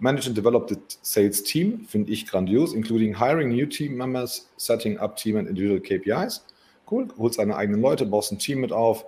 [0.00, 4.98] Manage and develop the sales team, finde ich grandios, including hiring new team members, setting
[4.98, 6.42] up team and individual KPIs.
[6.90, 9.04] Cool, holst deine eigenen Leute, baust ein Team mit auf.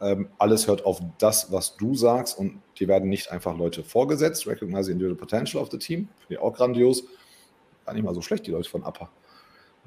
[0.00, 4.46] Ähm, alles hört auf das, was du sagst und dir werden nicht einfach Leute vorgesetzt.
[4.46, 7.04] Recognize the individual potential of the team, finde ich auch grandios.
[7.84, 9.10] Gar nicht mal so schlecht, die Leute von APA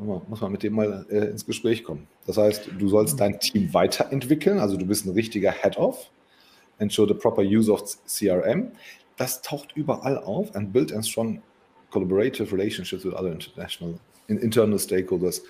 [0.02, 2.08] muss man mit dem mal äh, ins Gespräch kommen.
[2.26, 6.10] Das heißt, du sollst dein Team weiterentwickeln, also du bist ein richtiger Head-Off,
[6.80, 8.72] ensure the proper use of CRM.
[9.18, 11.42] Das taucht überall auf and build and strong
[11.92, 15.42] collaborative relationships with other international internal stakeholders,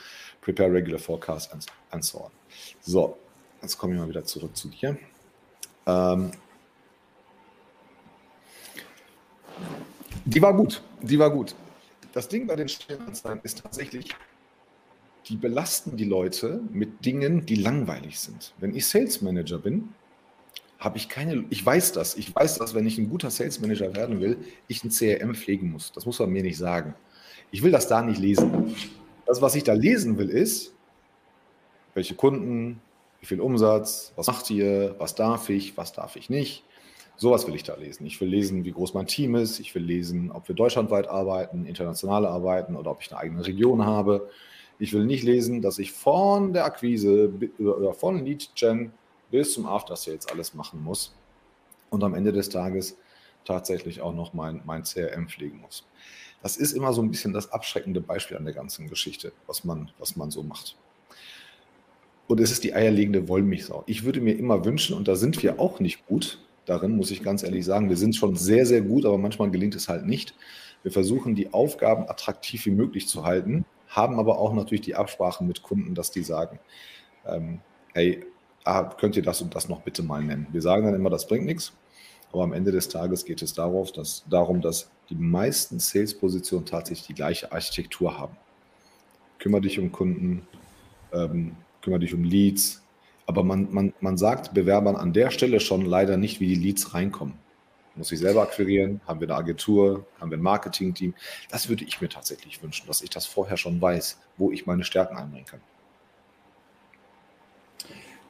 [0.42, 2.32] prepare regular forecasts and, and so on.
[2.82, 3.18] So,
[3.62, 4.98] jetzt komme ich mal wieder zurück zu dir.
[5.86, 6.32] Ähm,
[10.26, 11.56] die war gut, die war gut.
[12.14, 14.16] Das Ding bei den Stellenanzeigen ist tatsächlich,
[15.28, 18.54] die belasten die Leute mit Dingen, die langweilig sind.
[18.60, 19.90] Wenn ich Sales Manager bin,
[20.80, 23.96] habe ich keine, ich weiß das, ich weiß dass wenn ich ein guter Sales Manager
[23.96, 25.92] werden will, ich ein CRM pflegen muss.
[25.92, 26.96] Das muss man mir nicht sagen.
[27.52, 28.76] Ich will das da nicht lesen.
[29.26, 30.74] Das, was ich da lesen will, ist,
[31.94, 32.82] welche Kunden,
[33.22, 36.64] wie viel Umsatz, was macht ihr, was darf ich, was darf ich nicht.
[37.16, 38.06] Sowas will ich da lesen.
[38.08, 39.60] Ich will lesen, wie groß mein Team ist.
[39.60, 43.86] Ich will lesen, ob wir deutschlandweit arbeiten, international arbeiten oder ob ich eine eigene Region
[43.86, 44.28] habe.
[44.80, 48.92] Ich will nicht lesen, dass ich von der Akquise oder von Lead Gen
[49.30, 51.16] bis zum After Sales alles machen muss
[51.92, 52.98] und am Ende des Tages
[53.46, 55.86] tatsächlich auch noch mein, mein CRM pflegen muss.
[56.42, 59.92] Das ist immer so ein bisschen das abschreckende Beispiel an der ganzen Geschichte, was man,
[60.00, 60.76] was man so macht.
[62.32, 63.84] Und es ist die eierlegende Wollmilchsau.
[63.88, 67.24] Ich würde mir immer wünschen, und da sind wir auch nicht gut darin, muss ich
[67.24, 70.34] ganz ehrlich sagen, wir sind schon sehr, sehr gut, aber manchmal gelingt es halt nicht,
[70.82, 75.46] Wir versuchen, die Aufgaben attraktiv wie möglich zu halten, haben aber auch natürlich die Absprachen
[75.46, 76.58] mit Kunden, dass die sagen,
[77.28, 77.60] ähm,
[77.94, 78.24] hey,
[78.64, 80.48] ah, könnt ihr das und das noch bitte mal nennen.
[80.54, 81.74] Wir sagen dann immer, das bringt nichts.
[82.32, 87.08] Aber am Ende des Tages geht es darauf, dass, darum, dass die meisten Sales-Positionen tatsächlich
[87.08, 88.38] die gleiche Architektur haben.
[89.38, 90.48] Kümmere dich um Kunden,
[91.12, 92.82] ähm, kümmere dich um Leads.
[93.26, 96.94] Aber man, man, man sagt Bewerbern an der Stelle schon leider nicht, wie die Leads
[96.94, 97.36] reinkommen.
[97.96, 99.02] Muss ich selber akquirieren?
[99.06, 100.06] Haben wir eine Agentur?
[100.20, 101.14] Haben wir ein Marketing-Team?
[101.50, 104.84] Das würde ich mir tatsächlich wünschen, dass ich das vorher schon weiß, wo ich meine
[104.84, 105.60] Stärken einbringen kann.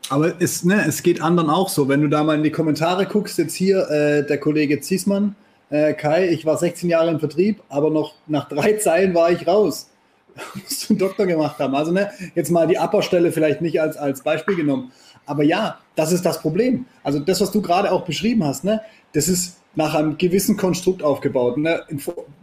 [0.09, 1.87] Aber es, ne, es geht anderen auch so.
[1.87, 5.35] Wenn du da mal in die Kommentare guckst, jetzt hier äh, der Kollege Ziesmann,
[5.69, 9.47] äh, Kai, ich war 16 Jahre im Vertrieb, aber noch nach drei Zeilen war ich
[9.47, 9.90] raus.
[10.89, 11.75] Einen Doktor gemacht haben.
[11.75, 14.91] Also ne, jetzt mal die Upper-Stelle vielleicht nicht als, als Beispiel genommen.
[15.25, 16.85] Aber ja, das ist das Problem.
[17.03, 18.81] Also das, was du gerade auch beschrieben hast, ne,
[19.13, 21.57] das ist nach einem gewissen Konstrukt aufgebaut.
[21.57, 21.81] Ne?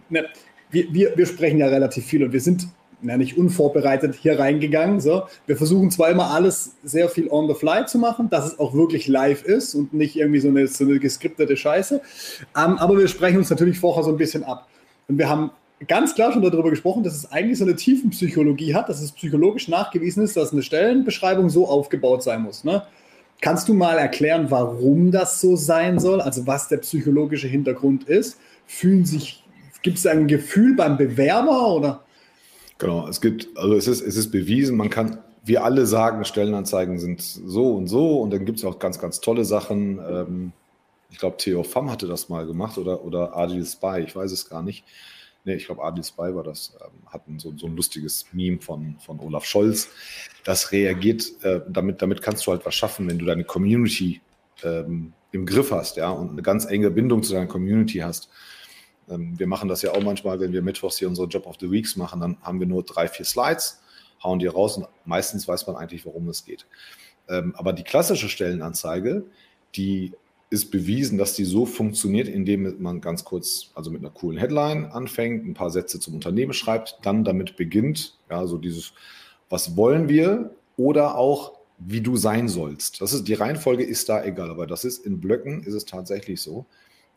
[0.08, 0.24] ne
[0.70, 2.68] wir, wir, wir sprechen ja relativ viel und wir sind
[3.00, 5.00] na, nicht unvorbereitet hier reingegangen.
[5.00, 5.24] So.
[5.46, 8.74] Wir versuchen zwar immer alles sehr viel on the fly zu machen, dass es auch
[8.74, 12.00] wirklich live ist und nicht irgendwie so eine, so eine geskriptete Scheiße.
[12.54, 14.66] Um, ähm, aber wir sprechen uns natürlich vorher so ein bisschen ab.
[15.06, 15.50] Und wir haben
[15.86, 19.68] ganz klar schon darüber gesprochen, dass es eigentlich so eine Tiefenpsychologie hat, dass es psychologisch
[19.68, 22.64] nachgewiesen ist, dass eine Stellenbeschreibung so aufgebaut sein muss.
[22.64, 22.82] Ne?
[23.40, 26.20] Kannst du mal erklären, warum das so sein soll?
[26.20, 28.38] Also was der psychologische Hintergrund ist?
[28.66, 29.44] Fühlen sich,
[29.82, 32.04] gibt es ein Gefühl beim Bewerber oder?
[32.78, 36.98] Genau, es gibt, also es ist, es ist bewiesen, man kann, wir alle sagen, Stellenanzeigen
[36.98, 39.98] sind so und so und dann gibt es auch ganz, ganz tolle Sachen.
[39.98, 40.52] Ähm,
[41.10, 44.48] ich glaube, Theo Pham hatte das mal gemacht oder, oder Adil Spy, ich weiß es
[44.48, 44.84] gar nicht.
[45.48, 48.98] Nee, ich glaube, Adil Spy war das, ähm, hatten so, so ein lustiges Meme von,
[48.98, 49.88] von Olaf Scholz.
[50.44, 54.20] Das reagiert, äh, damit, damit kannst du halt was schaffen, wenn du deine Community
[54.62, 58.28] ähm, im Griff hast, ja, und eine ganz enge Bindung zu deiner Community hast.
[59.08, 61.70] Ähm, wir machen das ja auch manchmal, wenn wir mittwochs hier unsere Job of the
[61.70, 63.80] Weeks machen, dann haben wir nur drei, vier Slides,
[64.22, 66.66] hauen die raus und meistens weiß man eigentlich, worum es geht.
[67.26, 69.24] Ähm, aber die klassische Stellenanzeige,
[69.74, 70.12] die
[70.50, 74.86] ist bewiesen, dass die so funktioniert, indem man ganz kurz, also mit einer coolen Headline
[74.86, 78.92] anfängt, ein paar Sätze zum Unternehmen schreibt, dann damit beginnt, ja, so dieses,
[79.50, 83.00] was wollen wir oder auch, wie du sein sollst.
[83.00, 86.40] Das ist, die Reihenfolge ist da egal, aber das ist in Blöcken, ist es tatsächlich
[86.40, 86.66] so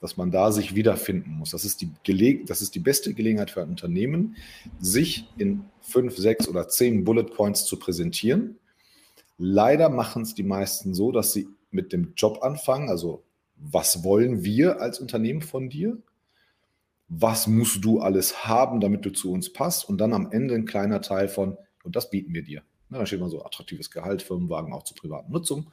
[0.02, 1.52] dass man da sich wiederfinden muss.
[1.52, 4.36] Das ist die, Gele das ist die beste Gelegenheit für ein Unternehmen,
[4.80, 8.58] sich in fünf, sechs oder zehn Bullet Points zu präsentieren.
[9.38, 13.24] Leider machen es die meisten so, dass sie mit dem Job anfangen, also
[13.56, 15.98] was wollen wir als Unternehmen von dir?
[17.08, 19.88] Was musst du alles haben, damit du zu uns passt?
[19.88, 22.64] Und dann am Ende ein kleiner Teil von, und das bieten wir dir.
[22.90, 25.72] Na, da steht mal so attraktives Gehalt, Firmenwagen auch zur privaten Nutzung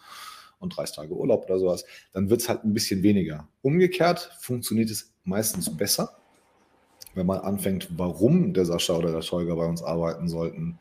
[0.58, 3.48] und 30 Tage Urlaub oder sowas, dann wird es halt ein bisschen weniger.
[3.62, 6.16] Umgekehrt funktioniert es meistens besser,
[7.14, 10.78] wenn man anfängt, warum der Sascha oder der Tolga bei uns arbeiten sollten,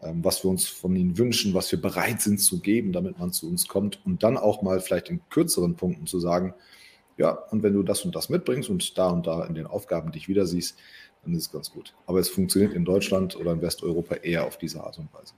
[0.00, 3.48] was wir uns von ihnen wünschen, was wir bereit sind zu geben, damit man zu
[3.48, 6.54] uns kommt und dann auch mal vielleicht in kürzeren Punkten zu sagen,
[7.16, 10.10] ja, und wenn du das und das mitbringst und da und da in den Aufgaben
[10.10, 10.78] dich wieder siehst,
[11.22, 11.92] dann ist es ganz gut.
[12.06, 15.34] Aber es funktioniert in Deutschland oder in Westeuropa eher auf diese Art und Weise.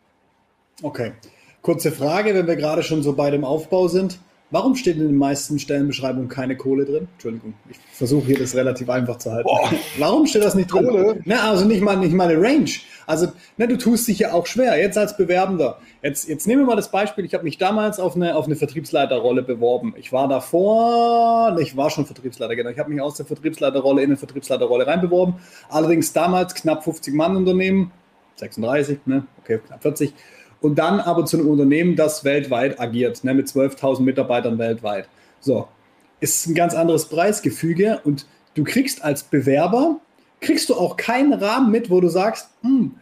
[0.81, 1.13] Okay.
[1.61, 4.19] Kurze Frage, wenn wir gerade schon so bei dem Aufbau sind.
[4.53, 7.09] Warum steht in den meisten Stellenbeschreibungen keine Kohle drin?
[7.15, 9.49] Entschuldigung, ich versuche hier das relativ einfach zu halten.
[9.49, 9.71] Boah.
[9.99, 10.87] Warum steht das nicht drin?
[10.87, 11.21] Kohle?
[11.25, 12.71] Na, also nicht mal, nicht mal eine Range.
[13.07, 15.79] Also, ne, du tust dich ja auch schwer, jetzt als Bewerbender.
[16.03, 18.55] Jetzt, jetzt nehmen wir mal das Beispiel, ich habe mich damals auf eine, auf eine
[18.55, 19.95] Vertriebsleiterrolle beworben.
[19.97, 22.69] Ich war davor, ich war schon Vertriebsleiter, genau.
[22.69, 25.37] Ich habe mich aus der Vertriebsleiterrolle in eine Vertriebsleiterrolle reinbeworben.
[25.71, 27.91] Allerdings damals knapp 50 Mann Unternehmen,
[28.37, 30.13] 36, ne, okay, knapp 40
[30.63, 35.09] und dann aber zu einem Unternehmen, das weltweit agiert, ne, mit 12.000 Mitarbeitern weltweit.
[35.41, 35.69] So,
[36.21, 40.01] ist ein ganz anderes Preisgefüge und du kriegst als Bewerber,
[40.41, 42.95] kriegst du auch keinen Rahmen mit, wo du sagst, hm,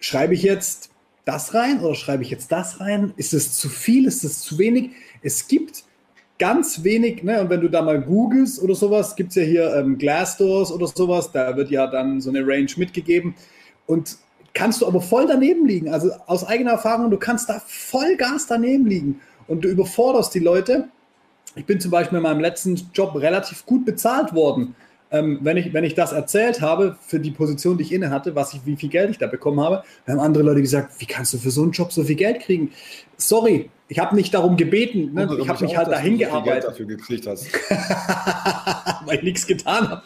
[0.00, 0.90] schreibe ich jetzt
[1.26, 3.12] das rein oder schreibe ich jetzt das rein?
[3.16, 4.06] Ist es zu viel?
[4.06, 4.92] Ist es zu wenig?
[5.22, 5.84] Es gibt
[6.38, 9.74] ganz wenig, ne, und wenn du da mal googelst oder sowas, gibt es ja hier
[9.74, 13.34] ähm, Glassdoors oder sowas, da wird ja dann so eine Range mitgegeben.
[13.86, 14.16] Und
[14.56, 15.90] kannst du aber voll daneben liegen.
[15.90, 20.40] Also aus eigener Erfahrung, du kannst da voll Gas daneben liegen und du überforderst die
[20.40, 20.88] Leute.
[21.56, 24.74] Ich bin zum Beispiel in meinem letzten Job relativ gut bezahlt worden.
[25.10, 28.34] Ähm, wenn, ich, wenn ich das erzählt habe für die Position, die ich inne hatte,
[28.34, 31.32] was ich, wie viel Geld ich da bekommen habe, haben andere Leute gesagt, wie kannst
[31.32, 32.72] du für so einen Job so viel Geld kriegen?
[33.16, 35.14] Sorry, ich habe nicht darum gebeten.
[35.14, 35.28] Ne?
[35.40, 36.62] Ich habe mich halt dahin gearbeitet.
[36.62, 37.46] Geld dafür gekriegt hast.
[39.06, 40.02] Weil ich nichts getan habe.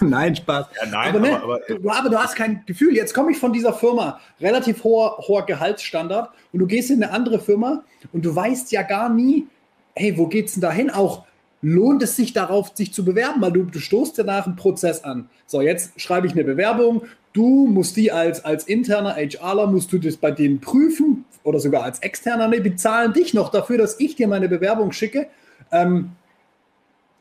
[0.00, 0.66] nein, Spaß.
[0.80, 2.96] Ja, nein, aber, ne, aber, aber, du, aber, du, hast kein Gefühl.
[2.96, 7.12] Jetzt komme ich von dieser Firma, relativ hoher, hoher Gehaltsstandard, und du gehst in eine
[7.12, 7.84] andere Firma
[8.14, 9.46] und du weißt ja gar nie,
[9.94, 10.88] hey, wo geht's denn da hin?
[10.90, 11.24] Auch
[11.60, 15.04] lohnt es sich darauf, sich zu bewerben, weil du, du stoßt ja nach einem Prozess
[15.04, 15.28] an.
[15.46, 19.98] So, jetzt schreibe ich eine Bewerbung, du musst die als, als interner HRler, musst du
[19.98, 24.16] das bei denen prüfen oder sogar als externer, nee, bezahlen dich noch dafür, dass ich
[24.16, 25.28] dir meine Bewerbung schicke.
[25.72, 26.10] Ähm,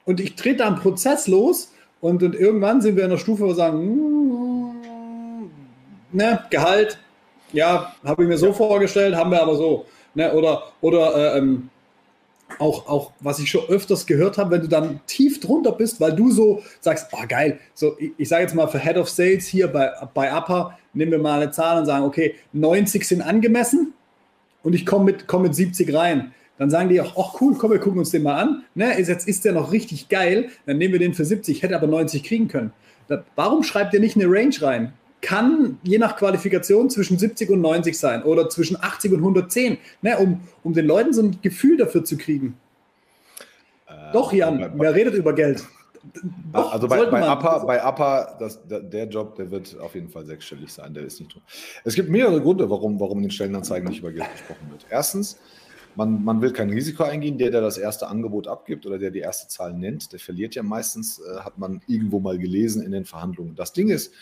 [0.06, 3.43] und ich trete da einen Prozess los und, und irgendwann sind wir in der Stufe,
[3.43, 5.47] wo wir sagen, mm,
[6.13, 7.00] ne, Gehalt,
[7.54, 8.54] ja, habe ich mir so ja.
[8.54, 9.86] vorgestellt, haben wir aber so.
[10.13, 11.69] Ne, oder oder äh, ähm,
[12.60, 16.16] auch, auch, was ich schon öfters gehört habe, wenn du dann tief drunter bist, weil
[16.16, 19.46] du so sagst, oh geil, so ich, ich sage jetzt mal für Head of Sales
[19.46, 23.94] hier bei, bei Upper, nehmen wir mal eine Zahl und sagen, okay, 90 sind angemessen
[24.64, 26.34] und ich komme mit, komm mit 70 rein.
[26.58, 28.64] Dann sagen die auch, ach cool, komm, wir gucken uns den mal an.
[28.74, 31.76] Ne, ist, jetzt ist der noch richtig geil, dann nehmen wir den für 70, hätte
[31.76, 32.74] aber 90 kriegen können.
[33.08, 34.94] Da, warum schreibt ihr nicht eine Range rein?
[35.22, 40.18] Kann je nach Qualifikation zwischen 70 und 90 sein oder zwischen 80 und 110, ne,
[40.18, 42.58] um, um den Leuten so ein Gefühl dafür zu kriegen.
[43.88, 45.64] Äh, Doch, Jan, bei, wer redet über Geld?
[46.54, 50.26] Doch, also bei, bei Upper, bei Upper das, der Job, der wird auf jeden Fall
[50.26, 51.42] sechsstellig sein, der ist nicht drin.
[51.84, 54.86] Es gibt mehrere Gründe, warum, warum in den Stellenanzeigen nicht über Geld gesprochen wird.
[54.90, 55.38] Erstens,
[55.96, 57.38] man, man will kein Risiko eingehen.
[57.38, 60.64] Der, der das erste Angebot abgibt oder der die erste Zahl nennt, der verliert ja
[60.64, 63.56] meistens, äh, hat man irgendwo mal gelesen in den Verhandlungen.
[63.56, 64.14] Das Ding ist,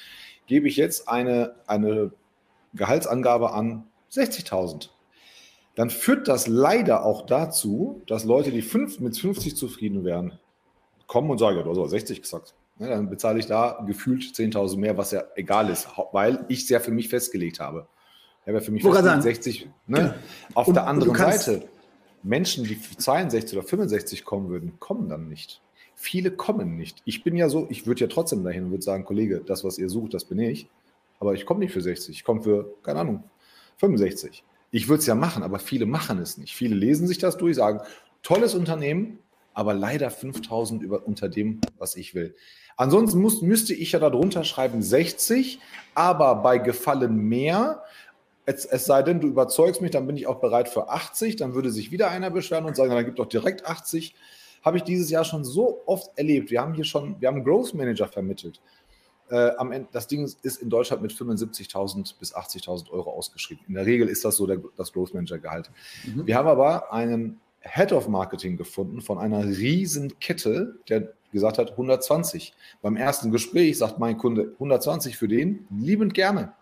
[0.48, 2.12] gebe ich jetzt eine, eine
[2.74, 4.90] Gehaltsangabe an 60.000.
[5.76, 10.40] Dann führt das leider auch dazu, dass Leute, die fünf, mit 50 zufrieden wären,
[11.08, 12.56] kommen und sagen, ja, du hast aber 60 gesagt.
[12.80, 16.70] Ja, dann bezahle ich da gefühlt 10.000 mehr, was ja egal ist, weil ich es
[16.70, 17.88] ja für mich festgelegt habe.
[18.42, 19.70] Ich habe ja für mich festgelegt 60.
[19.88, 20.00] Ne?
[20.00, 20.16] Ja.
[20.54, 21.68] Auf und, der anderen Seite,
[22.24, 25.62] Menschen, die 62 oder 65 kommen würden, kommen dann nicht.
[25.96, 27.02] Viele kommen nicht.
[27.06, 29.78] Ich bin ja so, ich würde ja trotzdem dahin und würde sagen, Kollege, das, was
[29.78, 30.68] ihr sucht, das bin ich.
[31.20, 33.24] Aber ich komme nicht für 60, ich komme für, keine Ahnung,
[33.78, 34.44] 65.
[34.72, 36.54] Ich würde es ja machen, aber viele machen es nicht.
[36.54, 37.80] Viele lesen sich das durch, sagen,
[38.24, 39.20] tolles Unternehmen,
[39.54, 42.36] aber leider 5000 über, unter dem, was ich will.
[42.76, 45.60] Ansonsten muss, müsste ich ja darunter schreiben 60,
[45.94, 47.84] aber bei Gefallen mehr.
[48.46, 51.38] Es, es, sei denn, du überzeugst mich, dann bin ich auch bereit für 80.
[51.38, 54.14] Dann würde sich wieder einer beschweren und sagen, dann gibt doch direkt 80
[54.66, 56.50] habe ich dieses Jahr schon so oft erlebt.
[56.50, 58.60] Wir haben hier schon, wir haben einen Growth Manager vermittelt.
[59.30, 63.64] Äh, am Ende, das Ding ist in Deutschland mit 75.000 bis 80.000 Euro ausgeschrieben.
[63.68, 65.70] In der Regel ist das so der, das Growth Manager Gehalt.
[66.06, 66.26] Mhm.
[66.26, 71.72] Wir haben aber einen Head of Marketing gefunden von einer riesen Kette, der gesagt hat
[71.72, 72.54] 120.
[72.82, 76.54] Beim ersten Gespräch sagt mein Kunde 120 für den, liebend gerne.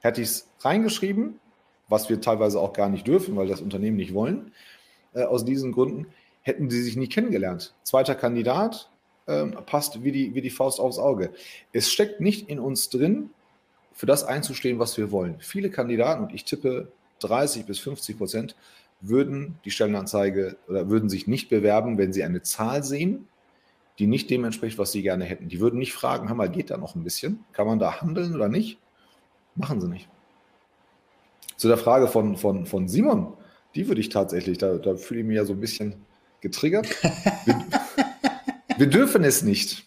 [0.00, 1.40] Hätte ich es reingeschrieben,
[1.88, 4.52] was wir teilweise auch gar nicht dürfen, weil das Unternehmen nicht wollen,
[5.14, 6.06] äh, aus diesen Gründen,
[6.46, 7.74] hätten sie sich nie kennengelernt.
[7.82, 8.88] Zweiter Kandidat
[9.26, 11.32] ähm, passt wie die, wie die Faust aufs Auge.
[11.72, 13.30] Es steckt nicht in uns drin,
[13.92, 15.36] für das einzustehen, was wir wollen.
[15.40, 18.56] Viele Kandidaten, und ich tippe 30 bis 50 Prozent,
[19.00, 23.26] würden die Stellenanzeige oder würden sich nicht bewerben, wenn sie eine Zahl sehen,
[23.98, 25.48] die nicht dem entspricht, was sie gerne hätten.
[25.48, 27.44] Die würden nicht fragen, hör mal, geht da noch ein bisschen?
[27.54, 28.78] Kann man da handeln oder nicht?
[29.56, 30.08] Machen sie nicht.
[31.56, 33.32] Zu der Frage von, von, von Simon,
[33.74, 35.96] die würde ich tatsächlich, da, da fühle ich mich ja so ein bisschen
[36.40, 36.88] getriggert.
[37.44, 37.64] Wir,
[38.78, 39.86] wir dürfen es nicht.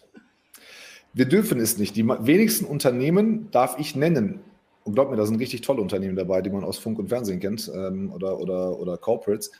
[1.12, 1.96] Wir dürfen es nicht.
[1.96, 4.40] Die wenigsten Unternehmen darf ich nennen.
[4.84, 7.40] Und glaubt mir, da sind richtig tolle Unternehmen dabei, die man aus Funk und Fernsehen
[7.40, 9.52] kennt ähm, oder, oder, oder Corporates.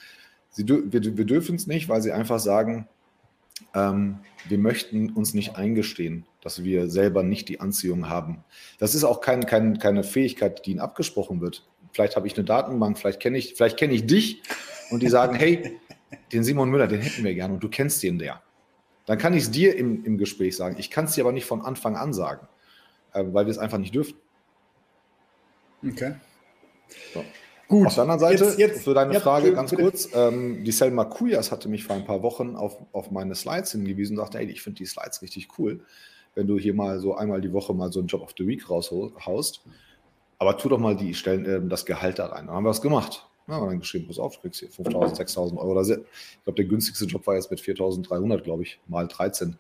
[0.51, 2.89] Sie, wir, wir dürfen es nicht, weil sie einfach sagen,
[3.75, 8.45] ähm, wir möchten uns nicht eingestehen, dass wir selber nicht die Anziehung haben.
[8.79, 11.69] Das ist auch kein, kein, keine Fähigkeit, die ihnen abgesprochen wird.
[11.93, 14.43] Vielleicht habe ich eine Datenbank, vielleicht kenne ich, vielleicht kenne ich dich
[14.91, 15.79] und die sagen, hey,
[16.33, 18.43] den Simon Müller, den hätten wir gerne und du kennst den der.
[19.07, 20.77] Dann kann ich es dir im, im Gespräch sagen.
[20.79, 22.47] Ich kann es dir aber nicht von Anfang an sagen,
[23.13, 24.15] äh, weil wir es einfach nicht dürfen.
[25.85, 26.15] Okay.
[27.15, 27.25] So.
[27.69, 27.87] Gut.
[27.87, 29.83] Auf der anderen Seite, jetzt, jetzt, für deine ja, Frage ganz bitte.
[29.83, 33.71] kurz, ähm, die Selma Kujas hatte mich vor ein paar Wochen auf, auf meine Slides
[33.73, 35.85] hingewiesen und sagte, ey, ich finde die Slides richtig cool,
[36.35, 38.69] wenn du hier mal so einmal die Woche mal so einen Job of the Week
[38.69, 39.63] raushaust.
[40.39, 42.49] Aber tu doch mal die Stellen, äh, das Gehalt da rein.
[42.49, 43.30] Dann haben wir es gemacht.
[43.51, 45.81] Ja, und dann geschrieben, pass auf, du kriegst hier 5.000, 6.000 Euro.
[45.81, 45.89] Ich
[46.45, 49.57] glaube, der günstigste Job war jetzt mit 4.300, glaube ich, mal 13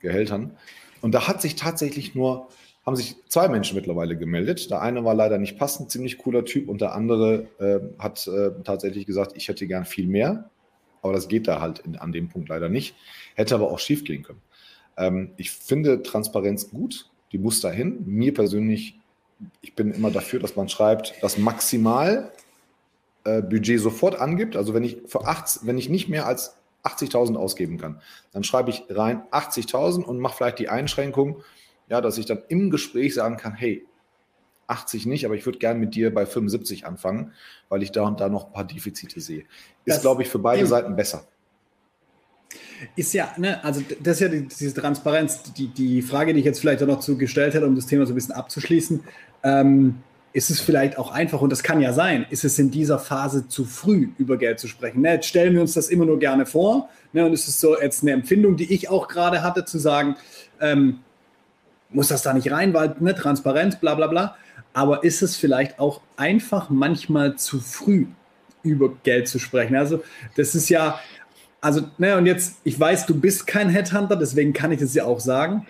[0.00, 0.56] Gehältern.
[1.00, 2.48] Und da hat sich tatsächlich nur,
[2.84, 4.70] haben sich zwei Menschen mittlerweile gemeldet.
[4.70, 8.50] Der eine war leider nicht passend, ziemlich cooler Typ, und der andere äh, hat äh,
[8.62, 10.50] tatsächlich gesagt, ich hätte gern viel mehr.
[11.00, 12.94] Aber das geht da halt in, an dem Punkt leider nicht.
[13.36, 14.42] Hätte aber auch schief gehen können.
[14.98, 18.02] Ähm, ich finde Transparenz gut, die muss dahin.
[18.04, 18.98] Mir persönlich,
[19.62, 22.30] ich bin immer dafür, dass man schreibt, dass maximal
[23.38, 27.36] äh, Budget sofort angibt, also wenn ich, für 80, wenn ich nicht mehr als 80.000
[27.36, 28.00] ausgeben kann,
[28.32, 31.42] dann schreibe ich rein 80.000 und mache vielleicht die Einschränkung,
[31.88, 33.86] ja, dass ich dann im Gespräch sagen kann, hey,
[34.68, 37.32] 80 nicht, aber ich würde gerne mit dir bei 75 anfangen,
[37.68, 39.44] weil ich da und da noch ein paar Defizite sehe.
[39.84, 41.24] Ist, glaube ich, für beide Seiten besser.
[42.94, 46.46] ist ja, ne, also das ist ja die, diese Transparenz, die, die Frage, die ich
[46.46, 49.02] jetzt vielleicht auch noch zugestellt hätte, um das Thema so ein bisschen abzuschließen.
[49.42, 49.96] Ähm,
[50.32, 53.48] ist es vielleicht auch einfach, und das kann ja sein, ist es in dieser Phase
[53.48, 55.02] zu früh, über Geld zu sprechen.
[55.02, 56.88] Ne, jetzt stellen wir uns das immer nur gerne vor.
[57.12, 60.16] Ne, und es ist so jetzt eine Empfindung, die ich auch gerade hatte, zu sagen,
[60.60, 61.00] ähm,
[61.90, 64.36] muss das da nicht rein, weil ne, Transparenz, bla bla bla.
[64.72, 68.06] Aber ist es vielleicht auch einfach manchmal zu früh,
[68.62, 69.74] über Geld zu sprechen?
[69.74, 70.02] Also,
[70.36, 71.00] das ist ja,
[71.60, 75.04] also, ne, und jetzt, ich weiß, du bist kein Headhunter, deswegen kann ich das ja
[75.04, 75.66] auch sagen.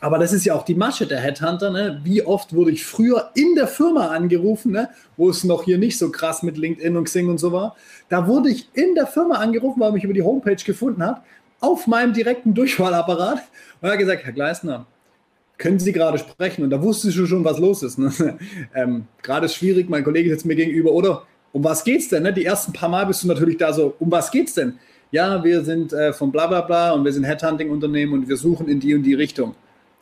[0.00, 1.70] Aber das ist ja auch die Masche der Headhunter.
[1.70, 2.00] Ne?
[2.04, 4.90] Wie oft wurde ich früher in der Firma angerufen, ne?
[5.16, 7.76] wo es noch hier nicht so krass mit LinkedIn und Xing und so war.
[8.08, 11.22] Da wurde ich in der Firma angerufen, weil mich über die Homepage gefunden hat,
[11.60, 13.38] auf meinem direkten Durchwahlapparat.
[13.80, 14.86] Und er hat gesagt, Herr Gleisner,
[15.58, 16.62] können Sie gerade sprechen?
[16.64, 17.98] Und da wusste ich schon, was los ist.
[17.98, 18.12] Ne?
[18.74, 21.22] ähm, gerade ist schwierig, mein Kollege sitzt mir gegenüber, oder?
[21.52, 22.24] Um was geht's denn?
[22.24, 22.34] Ne?
[22.34, 24.78] Die ersten paar Mal bist du natürlich da so, um was geht's denn?
[25.10, 28.68] Ja, wir sind äh, von bla bla bla und wir sind Headhunting-Unternehmen und wir suchen
[28.68, 29.54] in die und die Richtung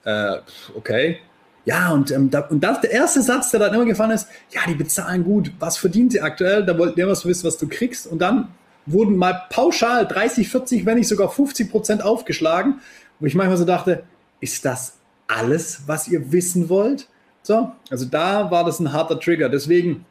[0.05, 0.37] äh,
[0.75, 1.19] okay.
[1.67, 4.61] Ja, und, ähm, da, und das, der erste Satz, der dann immer gefallen ist, ja,
[4.69, 6.65] die bezahlen gut, was verdient sie aktuell?
[6.65, 8.07] Da wollten wir was wissen, was du kriegst.
[8.07, 8.49] Und dann
[8.87, 12.81] wurden mal pauschal 30, 40, wenn nicht sogar 50 Prozent aufgeschlagen,
[13.19, 14.05] wo ich manchmal so dachte,
[14.41, 17.09] ist das alles, was ihr wissen wollt?
[17.43, 19.49] So, also da war das ein harter Trigger.
[19.49, 20.05] Deswegen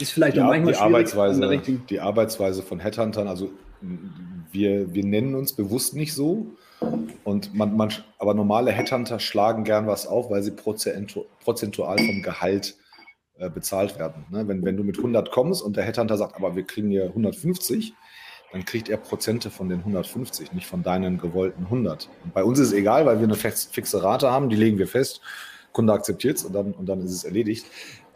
[0.00, 3.50] ist vielleicht ja, auch manchmal die Arbeitsweise, die Arbeitsweise von Headhuntern, also
[4.50, 6.46] wir, wir nennen uns bewusst nicht so,
[7.24, 12.76] und man, man, aber normale Headhunter schlagen gern was auf, weil sie prozentual vom Gehalt
[13.38, 14.24] äh, bezahlt werden.
[14.30, 14.46] Ne?
[14.48, 17.94] Wenn, wenn du mit 100 kommst und der Headhunter sagt, aber wir kriegen hier 150,
[18.52, 22.08] dann kriegt er Prozente von den 150, nicht von deinen gewollten 100.
[22.24, 24.88] Und bei uns ist es egal, weil wir eine fixe Rate haben, die legen wir
[24.88, 25.20] fest.
[25.72, 27.66] Kunde akzeptiert es und dann, und dann ist es erledigt.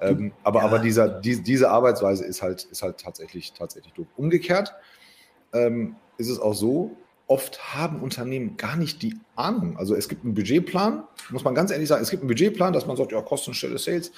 [0.01, 0.66] Ähm, aber ja.
[0.66, 4.07] aber dieser, die, diese Arbeitsweise ist halt, ist halt tatsächlich, tatsächlich doof.
[4.16, 4.75] Umgekehrt
[5.53, 6.96] ähm, ist es auch so,
[7.33, 9.79] oft haben Unternehmen gar nicht die Ahnung.
[9.79, 12.87] Also es gibt einen Budgetplan, muss man ganz ehrlich sagen, es gibt einen Budgetplan, dass
[12.87, 14.12] man sagt, ja, Kostenstelle Sales,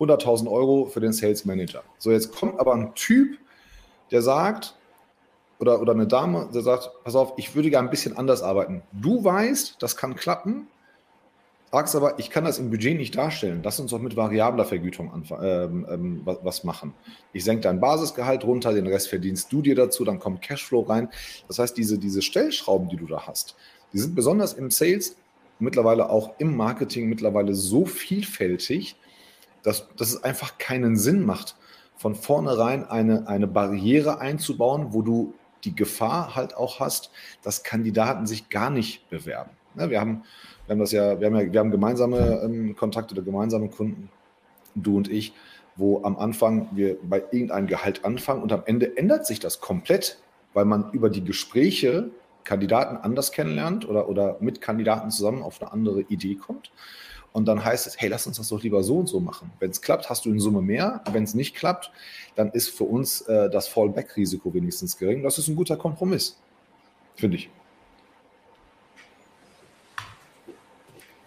[0.00, 1.84] 100.000 Euro für den Sales Manager.
[1.98, 3.38] So, jetzt kommt aber ein Typ,
[4.10, 4.74] der sagt,
[5.60, 8.82] oder, oder eine Dame, der sagt, pass auf, ich würde gerne ein bisschen anders arbeiten.
[8.92, 10.66] Du weißt, das kann klappen,
[11.76, 13.60] Sagst aber, ich kann das im Budget nicht darstellen.
[13.62, 15.12] Lass uns doch mit variabler Vergütung
[15.42, 16.94] ähm, ähm, was machen.
[17.34, 21.10] Ich senke dein Basisgehalt runter, den Rest verdienst du dir dazu, dann kommt Cashflow rein.
[21.48, 23.56] Das heißt, diese, diese Stellschrauben, die du da hast,
[23.92, 25.18] die sind besonders im Sales,
[25.58, 28.96] mittlerweile auch im Marketing mittlerweile so vielfältig,
[29.62, 31.56] dass, dass es einfach keinen Sinn macht,
[31.98, 35.34] von vornherein eine, eine Barriere einzubauen, wo du
[35.64, 37.10] die Gefahr halt auch hast,
[37.42, 39.50] dass Kandidaten sich gar nicht bewerben.
[39.78, 40.22] Ja, wir haben
[40.66, 44.10] wir haben das ja, wir haben ja, wir haben gemeinsame ähm, Kontakte oder gemeinsame Kunden,
[44.74, 45.32] du und ich,
[45.76, 50.18] wo am Anfang wir bei irgendeinem Gehalt anfangen und am Ende ändert sich das komplett,
[50.54, 52.10] weil man über die Gespräche
[52.44, 56.70] Kandidaten anders kennenlernt oder, oder mit Kandidaten zusammen auf eine andere Idee kommt.
[57.32, 59.52] Und dann heißt es, hey, lass uns das doch lieber so und so machen.
[59.58, 61.02] Wenn es klappt, hast du in Summe mehr.
[61.12, 61.90] Wenn es nicht klappt,
[62.34, 65.22] dann ist für uns äh, das Fallback-Risiko wenigstens gering.
[65.22, 66.38] Das ist ein guter Kompromiss,
[67.14, 67.50] finde ich.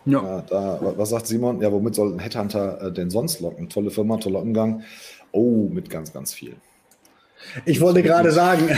[0.05, 0.23] Ja.
[0.23, 0.41] ja.
[0.49, 1.61] da, was sagt Simon?
[1.61, 3.69] Ja, womit soll ein Headhunter äh, denn sonst locken?
[3.69, 4.83] Tolle Firma, toller Umgang.
[5.31, 6.55] Oh, mit ganz, ganz viel.
[7.65, 8.69] Ich wollte gerade sagen,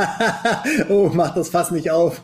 [0.88, 2.22] oh, mach das Fass nicht auf.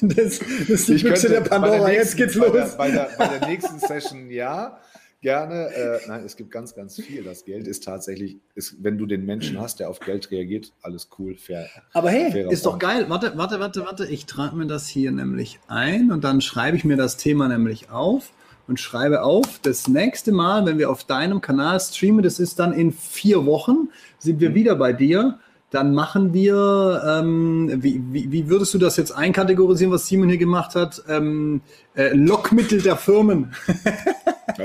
[0.00, 1.78] Das, das ist die Büchse der Pandora.
[1.78, 2.52] Der nächsten, Jetzt geht's los.
[2.52, 4.78] Bei der, bei, der, bei der nächsten Session ja
[5.20, 5.68] gerne.
[5.74, 7.22] Äh, nein, es gibt ganz, ganz viel.
[7.22, 11.08] Das Geld ist tatsächlich, ist, wenn du den Menschen hast, der auf Geld reagiert, alles
[11.18, 11.68] cool, fair.
[11.92, 13.06] Aber hey, ist doch geil.
[13.08, 14.06] Warte, warte, warte, warte.
[14.06, 17.90] Ich trage mir das hier nämlich ein und dann schreibe ich mir das Thema nämlich
[17.90, 18.32] auf
[18.66, 22.72] und schreibe auf, das nächste Mal, wenn wir auf deinem Kanal streamen, das ist dann
[22.72, 24.54] in vier Wochen, sind wir mhm.
[24.54, 29.92] wieder bei dir dann machen wir, ähm, wie, wie, wie, würdest du das jetzt einkategorisieren,
[29.92, 31.02] was Simon hier gemacht hat?
[31.08, 31.60] Ähm,
[31.94, 33.54] äh, Lockmittel der Firmen.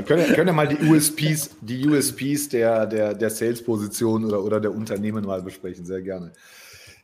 [0.07, 4.73] können, können ja mal die USPs, die USPs der, der, der Sales-Position oder, oder der
[4.73, 6.31] Unternehmen mal besprechen, sehr gerne.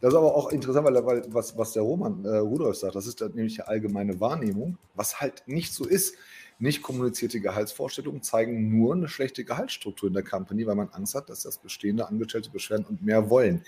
[0.02, 3.06] Das ist aber auch interessant, weil, weil was, was der Roman äh, Rudolf sagt, das
[3.06, 6.16] ist nämlich die allgemeine Wahrnehmung, was halt nicht so ist.
[6.62, 11.28] Nicht kommunizierte Gehaltsvorstellungen zeigen nur eine schlechte Gehaltsstruktur in der Company, weil man Angst hat,
[11.28, 13.64] dass das bestehende Angestellte beschweren und mehr wollen.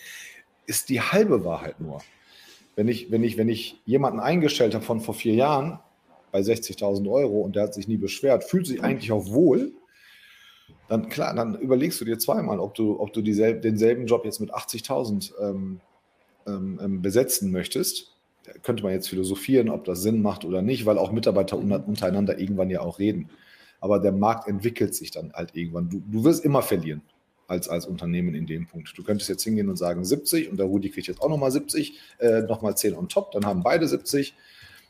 [0.67, 2.03] Ist die halbe Wahrheit nur.
[2.75, 5.79] Wenn ich, wenn ich, wenn ich jemanden eingestellt habe von vor vier Jahren
[6.31, 9.73] bei 60.000 Euro und der hat sich nie beschwert, fühlt sich eigentlich auch wohl,
[10.87, 14.39] dann klar, dann überlegst du dir zweimal, ob du, ob du dieselbe, denselben Job jetzt
[14.39, 15.81] mit 80.000 ähm,
[16.45, 18.12] ähm, ähm, besetzen möchtest
[18.61, 22.69] könnte man jetzt philosophieren, ob das Sinn macht oder nicht, weil auch Mitarbeiter untereinander irgendwann
[22.69, 23.29] ja auch reden.
[23.79, 25.89] Aber der Markt entwickelt sich dann halt irgendwann.
[25.89, 27.01] Du, du wirst immer verlieren.
[27.47, 28.97] als, als Unternehmen in dem Punkt.
[28.97, 31.99] Du könntest jetzt hingehen und sagen 70 und der Rudi kriegt jetzt auch nochmal 70,
[32.19, 34.33] äh, nochmal 10 on top, dann haben beide 70,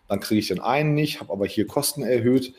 [0.08, 2.54] dann kriege ich den einen nicht, habe aber hier Kosten erhöht.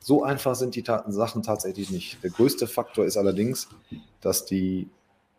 [0.00, 2.22] So einfach sind die Sachen tatsächlich nicht.
[2.22, 3.68] Der größte Faktor ist allerdings,
[4.20, 4.88] dass die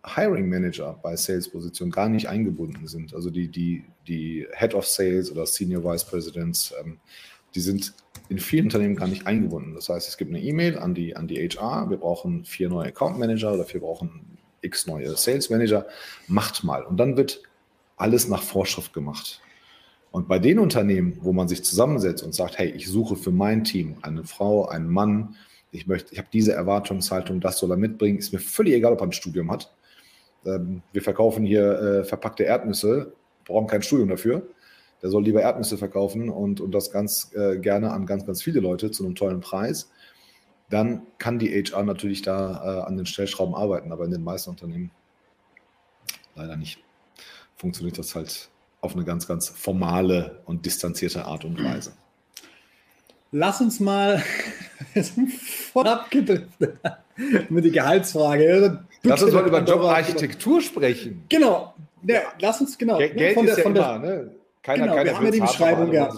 [0.05, 3.13] Hiring Manager bei Sales-Positionen gar nicht eingebunden sind.
[3.13, 6.99] Also die, die, die Head of Sales oder Senior Vice Presidents, ähm,
[7.55, 7.93] die sind
[8.29, 9.73] in vielen Unternehmen gar nicht eingebunden.
[9.73, 12.87] Das heißt, es gibt eine E-Mail an die, an die HR, wir brauchen vier neue
[12.87, 15.87] Account Manager oder wir brauchen x neue Sales Manager,
[16.27, 16.83] macht mal.
[16.83, 17.41] Und dann wird
[17.97, 19.41] alles nach Vorschrift gemacht.
[20.11, 23.63] Und bei den Unternehmen, wo man sich zusammensetzt und sagt, hey, ich suche für mein
[23.63, 25.35] Team eine Frau, einen Mann,
[25.71, 29.01] ich möchte, ich habe diese Erwartungshaltung, das soll er mitbringen, ist mir völlig egal, ob
[29.01, 29.71] er ein Studium hat.
[30.45, 33.13] Ähm, wir verkaufen hier äh, verpackte Erdnüsse,
[33.45, 34.47] brauchen kein Studium dafür
[35.01, 38.59] der soll lieber Erdnüsse verkaufen und, und das ganz äh, gerne an ganz, ganz viele
[38.59, 39.91] Leute zu einem tollen Preis,
[40.69, 44.49] dann kann die HR natürlich da äh, an den Stellschrauben arbeiten, aber in den meisten
[44.49, 44.91] Unternehmen
[46.35, 46.83] leider nicht.
[47.55, 48.49] Funktioniert das halt
[48.81, 51.93] auf eine ganz, ganz formale und distanzierte Art und Weise.
[53.31, 54.23] Lass uns mal
[55.73, 56.79] vorab gedriftet
[57.49, 58.85] mit der Gehaltsfrage.
[59.03, 61.23] Lass uns mal über Jobarchitektur sprechen.
[61.29, 61.73] Genau.
[62.03, 62.97] Ja, lass uns genau.
[62.97, 64.31] Geld, Geld von ist der, ja von immer, ne?
[64.61, 66.17] Keiner, genau, keiner wir haben ja die Beschreibung gehabt.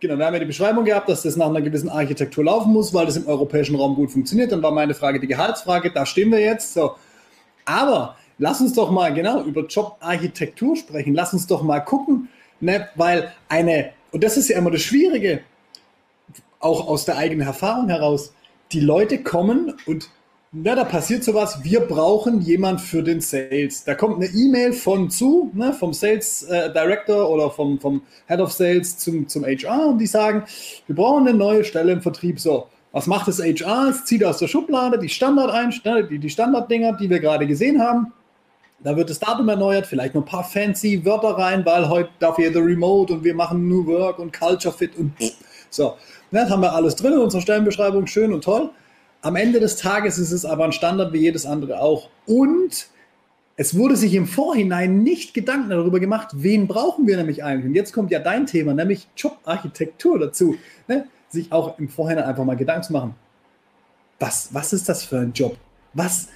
[0.00, 2.92] Genau, wir haben ja die Beschreibung gehabt, dass das nach einer gewissen Architektur laufen muss,
[2.92, 4.52] weil das im europäischen Raum gut funktioniert.
[4.52, 6.74] Dann war meine Frage die Gehaltsfrage, da stehen wir jetzt.
[6.74, 6.96] So.
[7.64, 11.14] Aber lass uns doch mal genau über Jobarchitektur sprechen.
[11.14, 12.28] Lass uns doch mal gucken,
[12.60, 12.88] ne?
[12.96, 15.40] weil eine, und das ist ja immer das Schwierige,
[16.58, 18.34] auch aus der eigenen Erfahrung heraus,
[18.72, 20.10] die Leute kommen und
[20.54, 23.84] na, da passiert sowas, wir brauchen jemand für den Sales.
[23.84, 28.40] Da kommt eine E-Mail von zu, ne, vom Sales äh, Director oder vom, vom Head
[28.40, 30.44] of Sales zum, zum HR und die sagen,
[30.86, 32.38] wir brauchen eine neue Stelle im Vertrieb.
[32.38, 33.88] So, was macht das HR?
[33.88, 37.46] Es zieht aus der Schublade die Standard ein, ne, die, die Standarddinger, die wir gerade
[37.46, 38.12] gesehen haben.
[38.80, 42.38] Da wird das Datum erneuert, vielleicht noch ein paar fancy Wörter rein, weil heute darf
[42.38, 45.14] jeder Remote und wir machen New Work und Culture Fit und
[45.70, 45.96] so.
[46.30, 48.68] Ne, das haben wir alles drin in unserer Stellenbeschreibung, schön und toll.
[49.22, 52.10] Am Ende des Tages ist es aber ein Standard wie jedes andere auch.
[52.26, 52.88] Und
[53.56, 57.66] es wurde sich im Vorhinein nicht Gedanken darüber gemacht, wen brauchen wir nämlich eigentlich.
[57.66, 60.56] Und jetzt kommt ja dein Thema, nämlich Jobarchitektur dazu.
[60.88, 61.06] Ne?
[61.28, 63.14] Sich auch im Vorhinein einfach mal Gedanken zu machen.
[64.18, 65.56] Was, was ist das für ein Job?
[65.94, 66.28] Was,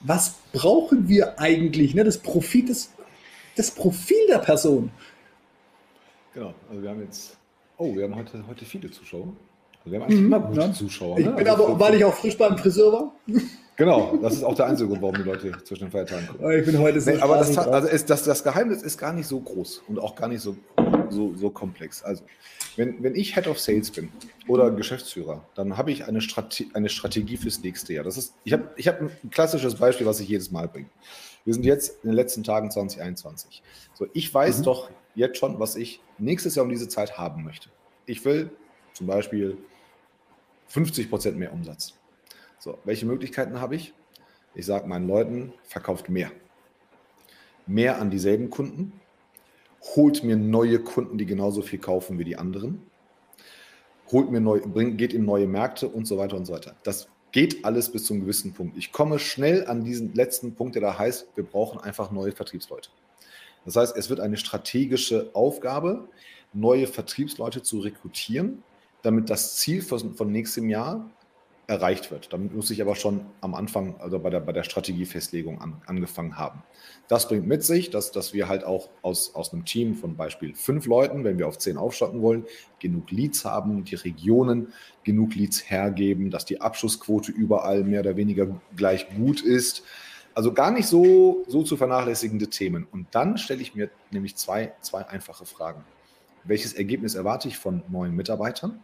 [0.00, 1.94] was brauchen wir eigentlich?
[1.94, 2.02] Ne?
[2.02, 2.90] Das Profil, das,
[3.54, 4.90] das Profil der Person.
[6.34, 7.36] Genau, also wir haben jetzt,
[7.78, 9.28] oh, wir haben heute, heute viele Zuschauer.
[9.86, 10.72] Wir haben eigentlich mhm, immer gute ja.
[10.72, 11.18] Zuschauer.
[11.18, 11.32] Ich ne?
[11.32, 13.12] bin also aber, weil ich auch frisch beim Friseur war.
[13.76, 16.58] Genau, das ist auch der einzige Grund, warum die Leute zwischen den Feiertagen kommen.
[16.58, 19.26] Ich bin heute so nee, Aber das, also ist, das, das Geheimnis ist gar nicht
[19.26, 20.56] so groß und auch gar nicht so,
[21.10, 22.02] so, so komplex.
[22.02, 22.24] Also,
[22.76, 24.08] wenn, wenn ich Head of Sales bin
[24.48, 28.04] oder Geschäftsführer, dann habe ich eine, Strate eine Strategie fürs nächste Jahr.
[28.04, 30.88] Das ist, ich habe ich hab ein klassisches Beispiel, was ich jedes Mal bringe.
[31.44, 33.62] Wir sind jetzt in den letzten Tagen 2021.
[33.92, 34.62] So, ich weiß mhm.
[34.62, 37.68] doch jetzt schon, was ich nächstes Jahr um diese Zeit haben möchte.
[38.06, 38.50] Ich will
[38.94, 39.58] zum Beispiel
[40.68, 41.94] 50 Prozent mehr Umsatz.
[42.58, 43.94] So, welche Möglichkeiten habe ich?
[44.54, 46.30] Ich sage meinen Leuten, verkauft mehr.
[47.66, 49.00] Mehr an dieselben Kunden,
[49.94, 52.82] holt mir neue Kunden, die genauso viel kaufen wie die anderen,
[54.10, 56.76] holt mir neu, bringt, geht in neue Märkte und so weiter und so weiter.
[56.82, 58.76] Das geht alles bis zu einem gewissen Punkt.
[58.76, 62.90] Ich komme schnell an diesen letzten Punkt, der da heißt, wir brauchen einfach neue Vertriebsleute.
[63.64, 66.08] Das heißt, es wird eine strategische Aufgabe,
[66.52, 68.62] neue Vertriebsleute zu rekrutieren,
[69.06, 71.08] damit das Ziel von, von nächstem Jahr
[71.68, 72.32] erreicht wird.
[72.32, 76.38] Damit muss ich aber schon am Anfang, also bei der, bei der Strategiefestlegung an, angefangen
[76.38, 76.62] haben.
[77.08, 80.54] Das bringt mit sich, dass, dass wir halt auch aus, aus einem Team von Beispiel
[80.54, 82.44] fünf Leuten, wenn wir auf zehn aufstocken wollen,
[82.78, 88.60] genug Leads haben, die Regionen genug Leads hergeben, dass die Abschlussquote überall mehr oder weniger
[88.76, 89.82] gleich gut ist.
[90.34, 92.86] Also gar nicht so, so zu vernachlässigende Themen.
[92.92, 95.84] Und dann stelle ich mir nämlich zwei, zwei einfache Fragen.
[96.44, 98.80] Welches Ergebnis erwarte ich von neuen Mitarbeitern?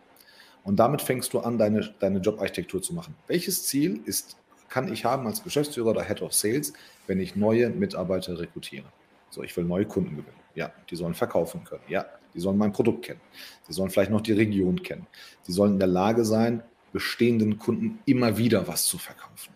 [0.64, 3.14] Und damit fängst du an, deine, deine Jobarchitektur zu machen.
[3.26, 4.36] Welches Ziel ist,
[4.68, 6.72] kann ich haben als Geschäftsführer oder Head of Sales,
[7.06, 8.86] wenn ich neue Mitarbeiter rekrutiere?
[9.30, 10.36] So, ich will neue Kunden gewinnen.
[10.54, 11.82] Ja, die sollen verkaufen können.
[11.88, 13.20] Ja, die sollen mein Produkt kennen.
[13.68, 15.06] Die sollen vielleicht noch die Region kennen.
[15.46, 19.54] Die sollen in der Lage sein, bestehenden Kunden immer wieder was zu verkaufen.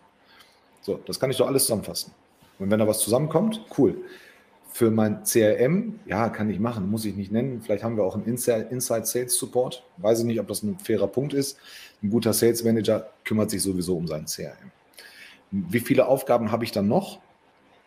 [0.81, 2.13] So, das kann ich doch alles zusammenfassen.
[2.59, 4.03] Und wenn da was zusammenkommt, cool.
[4.77, 7.63] Für mein CRM, ja, kann ich machen, muss ich nicht nennen.
[7.63, 9.83] Vielleicht haben wir auch einen Inside Sales Support.
[9.97, 11.57] Weiß ich nicht, ob das ein fairer Punkt ist.
[12.03, 14.71] Ein guter Sales Manager kümmert sich sowieso um sein CRM.
[15.49, 17.19] Wie viele Aufgaben habe ich dann noch?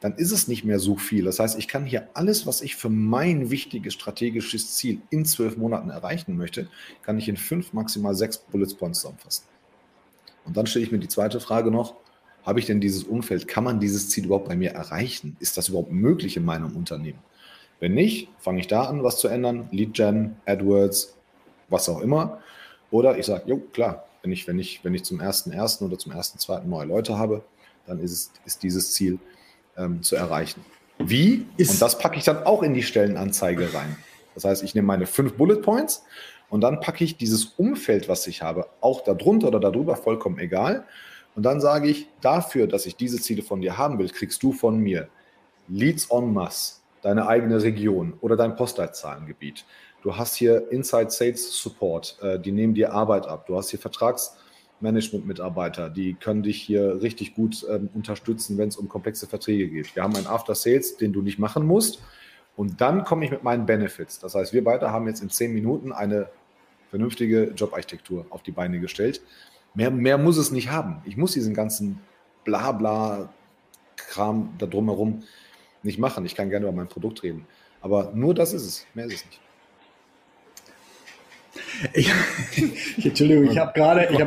[0.00, 1.26] Dann ist es nicht mehr so viel.
[1.26, 5.56] Das heißt, ich kann hier alles, was ich für mein wichtiges strategisches Ziel in zwölf
[5.56, 6.66] Monaten erreichen möchte,
[7.02, 9.44] kann ich in fünf, maximal sechs Bullet Points zusammenfassen.
[10.44, 11.94] Und dann stelle ich mir die zweite Frage noch,
[12.44, 13.46] Habe ich denn dieses Umfeld?
[13.48, 15.36] Kann man dieses Ziel überhaupt bei mir erreichen?
[15.40, 17.18] Ist das überhaupt möglich in meinem Unternehmen?
[17.80, 19.68] Wenn nicht, fange ich da an, was zu ändern.
[19.72, 21.16] Lead Gen, AdWords,
[21.68, 22.40] was auch immer.
[22.90, 25.98] Oder ich sage, jo, klar, wenn ich, wenn ich, wenn ich zum ersten ersten oder
[25.98, 27.42] zum ersten zweiten neue Leute habe,
[27.86, 29.18] dann ist, es, ist dieses Ziel
[29.76, 30.64] ähm, zu erreichen.
[30.98, 31.46] Wie?
[31.56, 33.96] Ist und das packe ich dann auch in die Stellenanzeige rein.
[34.34, 36.04] Das heißt, ich nehme meine fünf Bullet Points
[36.50, 40.84] und dann packe ich dieses Umfeld, was ich habe, auch darunter oder darüber, vollkommen egal.
[41.34, 44.52] Und dann sage ich, dafür, dass ich diese Ziele von dir haben will, kriegst du
[44.52, 45.08] von mir
[45.68, 49.64] Leads en masse, deine eigene Region oder dein Postleitzahlengebiet.
[50.02, 53.46] Du hast hier Inside Sales Support, äh, die nehmen dir Arbeit ab.
[53.46, 58.88] Du hast hier Vertragsmanagement-Mitarbeiter, die können dich hier richtig gut ähm, unterstützen, wenn es um
[58.88, 59.94] komplexe Verträge geht.
[59.94, 62.02] Wir haben einen After Sales, den du nicht machen musst.
[62.56, 64.18] Und dann komme ich mit meinen Benefits.
[64.18, 66.28] Das heißt, wir beide haben jetzt in zehn Minuten eine
[66.90, 69.22] vernünftige Jobarchitektur auf die Beine gestellt.
[69.74, 71.02] Mehr, mehr muss es nicht haben.
[71.04, 72.00] Ich muss diesen ganzen
[72.44, 73.30] Blabla-Kram
[74.58, 75.22] da drumherum
[75.82, 76.26] nicht machen.
[76.26, 77.46] Ich kann gerne über mein Produkt reden.
[77.80, 78.86] Aber nur das ist es.
[78.94, 79.40] Mehr ist es nicht.
[81.94, 82.12] Ich,
[83.04, 84.18] Entschuldigung, ich habe gerade, ich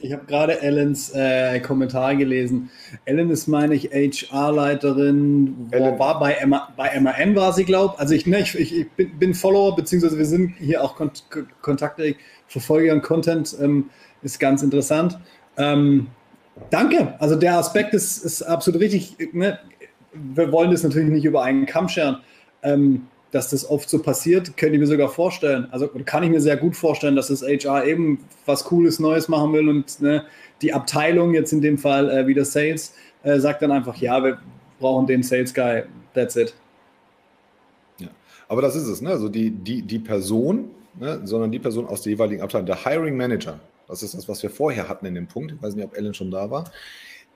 [0.00, 2.70] ich habe gerade Ellens äh, Kommentar gelesen.
[3.04, 8.26] Ellen ist, meine ich, HR-Leiterin, war bei, MA, bei MAN war sie, glaube Also ich,
[8.26, 11.24] ne, ich, ich bin, bin, Follower, beziehungsweise wir sind hier auch Kont
[11.62, 12.16] Kontakte,
[12.48, 13.90] verfolge ihren Content, ähm,
[14.22, 15.18] ist ganz interessant.
[15.56, 16.08] Ähm,
[16.70, 17.14] danke.
[17.18, 19.16] Also der Aspekt ist, ist absolut richtig.
[19.32, 19.58] Ne?
[20.12, 22.18] Wir wollen das natürlich nicht über einen Kamm scheren.
[22.62, 25.66] Ähm, dass das oft so passiert, könnte ich mir sogar vorstellen.
[25.70, 29.52] Also kann ich mir sehr gut vorstellen, dass das HR eben was Cooles Neues machen
[29.54, 30.24] will und ne,
[30.60, 34.38] die Abteilung, jetzt in dem Fall äh, wieder Sales, äh, sagt dann einfach, ja, wir
[34.78, 36.54] brauchen den Sales Guy, that's it.
[37.98, 38.08] Ja,
[38.48, 39.10] aber das ist es, ne?
[39.10, 40.70] Also die, die, die Person,
[41.00, 41.22] ne?
[41.24, 43.58] sondern die Person aus der jeweiligen Abteilung, der Hiring Manager,
[43.88, 46.14] das ist das, was wir vorher hatten in dem Punkt, ich weiß nicht, ob Ellen
[46.14, 46.70] schon da war,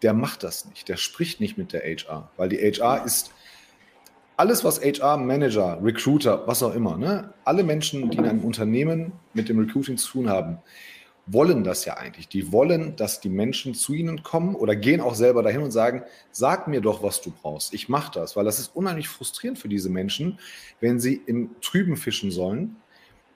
[0.03, 3.33] der macht das nicht, der spricht nicht mit der HR, weil die HR ist
[4.37, 7.33] alles, was HR-Manager, Recruiter, was auch immer, ne?
[7.45, 10.59] alle Menschen, die in einem Unternehmen mit dem Recruiting zu tun haben,
[11.27, 12.29] wollen das ja eigentlich.
[12.29, 16.03] Die wollen, dass die Menschen zu ihnen kommen oder gehen auch selber dahin und sagen,
[16.31, 17.75] sag mir doch, was du brauchst.
[17.75, 20.39] Ich mache das, weil das ist unheimlich frustrierend für diese Menschen,
[20.81, 22.77] wenn sie im Trüben fischen sollen,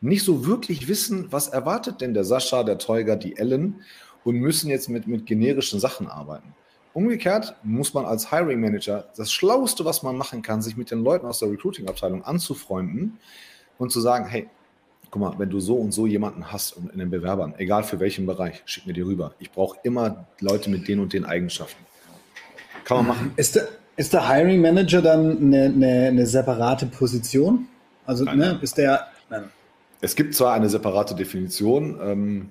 [0.01, 3.83] nicht so wirklich wissen, was erwartet denn der Sascha, der Teuger, die Ellen
[4.25, 6.55] und müssen jetzt mit, mit generischen Sachen arbeiten.
[6.93, 11.05] Umgekehrt muss man als Hiring Manager das Schlauste, was man machen kann, sich mit den
[11.05, 13.19] Leuten aus der Recruiting-Abteilung anzufreunden
[13.79, 14.49] und zu sagen, hey,
[15.11, 18.27] guck mal, wenn du so und so jemanden hast in den Bewerbern, egal für welchen
[18.27, 19.35] Bereich, schick mir die rüber.
[19.39, 21.85] Ich brauche immer Leute mit den und den Eigenschaften.
[22.85, 23.33] Kann man machen.
[23.37, 27.69] Ist der, ist der Hiring Manager dann eine, eine, eine separate Position?
[28.05, 28.59] Also nein, ne, nein.
[28.63, 29.07] ist der.
[29.29, 29.45] Nein.
[30.01, 32.51] Es gibt zwar eine separate Definition, ähm,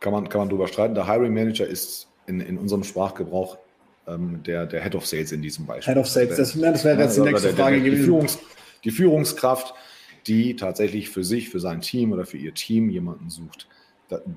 [0.00, 0.94] kann, man, kann man drüber streiten.
[0.94, 3.58] Der Hiring Manager ist in, in unserem Sprachgebrauch
[4.06, 5.94] ähm, der, der Head of Sales in diesem Beispiel.
[5.94, 8.00] Head of Sales, das, das wäre jetzt die nächste der, Frage der, gewesen.
[8.00, 8.38] Die, Führungs,
[8.84, 9.74] die Führungskraft,
[10.26, 13.68] die tatsächlich für sich, für sein Team oder für ihr Team jemanden sucht.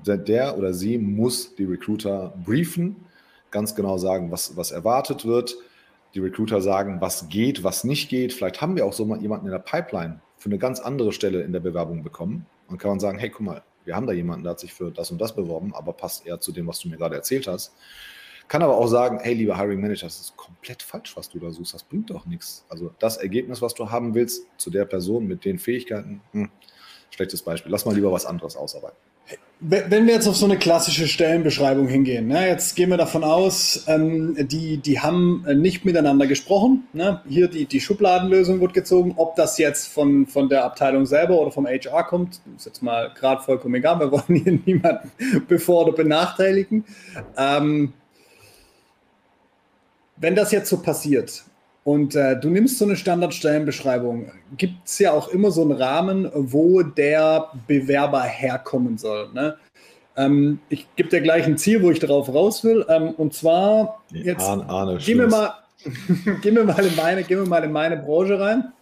[0.06, 2.96] Der, der oder sie muss die Recruiter briefen,
[3.50, 5.56] ganz genau sagen, was, was erwartet wird.
[6.14, 8.32] Die Recruiter sagen, was geht, was nicht geht.
[8.32, 11.42] Vielleicht haben wir auch so mal jemanden in der Pipeline für eine ganz andere Stelle
[11.42, 12.46] in der Bewerbung bekommen.
[12.66, 14.90] Und kann man sagen, hey, guck mal, wir haben da jemanden, der hat sich für
[14.90, 17.74] das und das beworben, aber passt eher zu dem, was du mir gerade erzählt hast.
[18.48, 21.50] Kann aber auch sagen, hey, lieber Hiring Manager, das ist komplett falsch, was du da
[21.50, 21.74] suchst.
[21.74, 22.64] Das bringt doch nichts.
[22.70, 26.50] Also das Ergebnis, was du haben willst, zu der Person mit den Fähigkeiten, hm,
[27.10, 27.70] schlechtes Beispiel.
[27.70, 28.96] Lass mal lieber was anderes ausarbeiten.
[29.62, 33.84] Wenn wir jetzt auf so eine klassische Stellenbeschreibung hingehen, ne, jetzt gehen wir davon aus,
[33.88, 36.88] ähm, die, die haben nicht miteinander gesprochen.
[36.94, 37.20] Ne?
[37.28, 39.12] Hier die, die Schubladenlösung wird gezogen.
[39.18, 43.12] Ob das jetzt von, von der Abteilung selber oder vom HR kommt, ist jetzt mal
[43.14, 44.00] gerade vollkommen egal.
[44.00, 45.10] Wir wollen hier niemanden
[45.46, 46.86] bevor oder benachteiligen.
[47.36, 47.92] Ähm,
[50.16, 51.44] wenn das jetzt so passiert
[51.90, 56.30] und äh, du nimmst so eine Standardstellenbeschreibung, gibt es ja auch immer so einen Rahmen,
[56.32, 59.32] wo der Bewerber herkommen soll.
[59.32, 59.56] Ne?
[60.16, 62.86] Ähm, ich gebe dir gleich ein Ziel, wo ich darauf raus will.
[62.88, 65.52] Ähm, und zwar, jetzt Arne, Arne, gehen, wir mal,
[66.42, 68.72] gehen, wir mal in meine, gehen wir mal in meine Branche rein.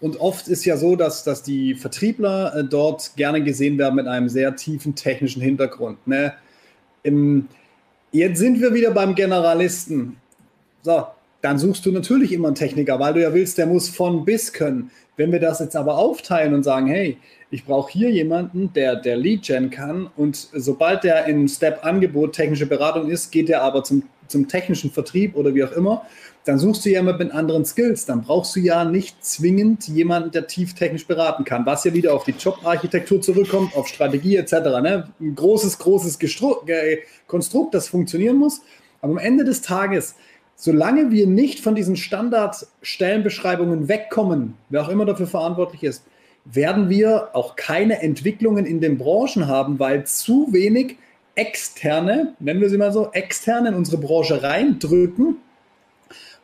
[0.00, 4.06] Und oft ist ja so, dass, dass die Vertriebler äh, dort gerne gesehen werden mit
[4.06, 6.06] einem sehr tiefen technischen Hintergrund.
[6.06, 6.32] Ne?
[7.02, 7.48] Im,
[8.10, 10.16] jetzt sind wir wieder beim Generalisten.
[10.80, 11.08] So,
[11.40, 14.52] dann suchst du natürlich immer einen Techniker, weil du ja willst, der muss von bis
[14.52, 14.90] können.
[15.16, 17.18] Wenn wir das jetzt aber aufteilen und sagen, hey,
[17.50, 23.08] ich brauche hier jemanden, der, der Lead-Gen kann und sobald der in Step-Angebot technische Beratung
[23.08, 26.02] ist, geht er aber zum, zum technischen Vertrieb oder wie auch immer,
[26.44, 28.06] dann suchst du ja immer mit anderen Skills.
[28.06, 32.14] Dann brauchst du ja nicht zwingend jemanden, der tief technisch beraten kann, was ja wieder
[32.14, 34.52] auf die Jobarchitektur zurückkommt, auf Strategie etc.
[34.52, 35.08] Ne?
[35.20, 36.56] Ein großes, großes Gestru
[37.26, 38.60] Konstrukt, das funktionieren muss.
[39.00, 40.14] Aber am Ende des Tages,
[40.56, 46.02] solange wir nicht von diesen Standardstellenbeschreibungen wegkommen, wer auch immer dafür verantwortlich ist,
[46.44, 50.96] werden wir auch keine Entwicklungen in den Branchen haben, weil zu wenig
[51.34, 55.36] externe, nennen wir sie mal so, externe in unsere Branche reindrücken,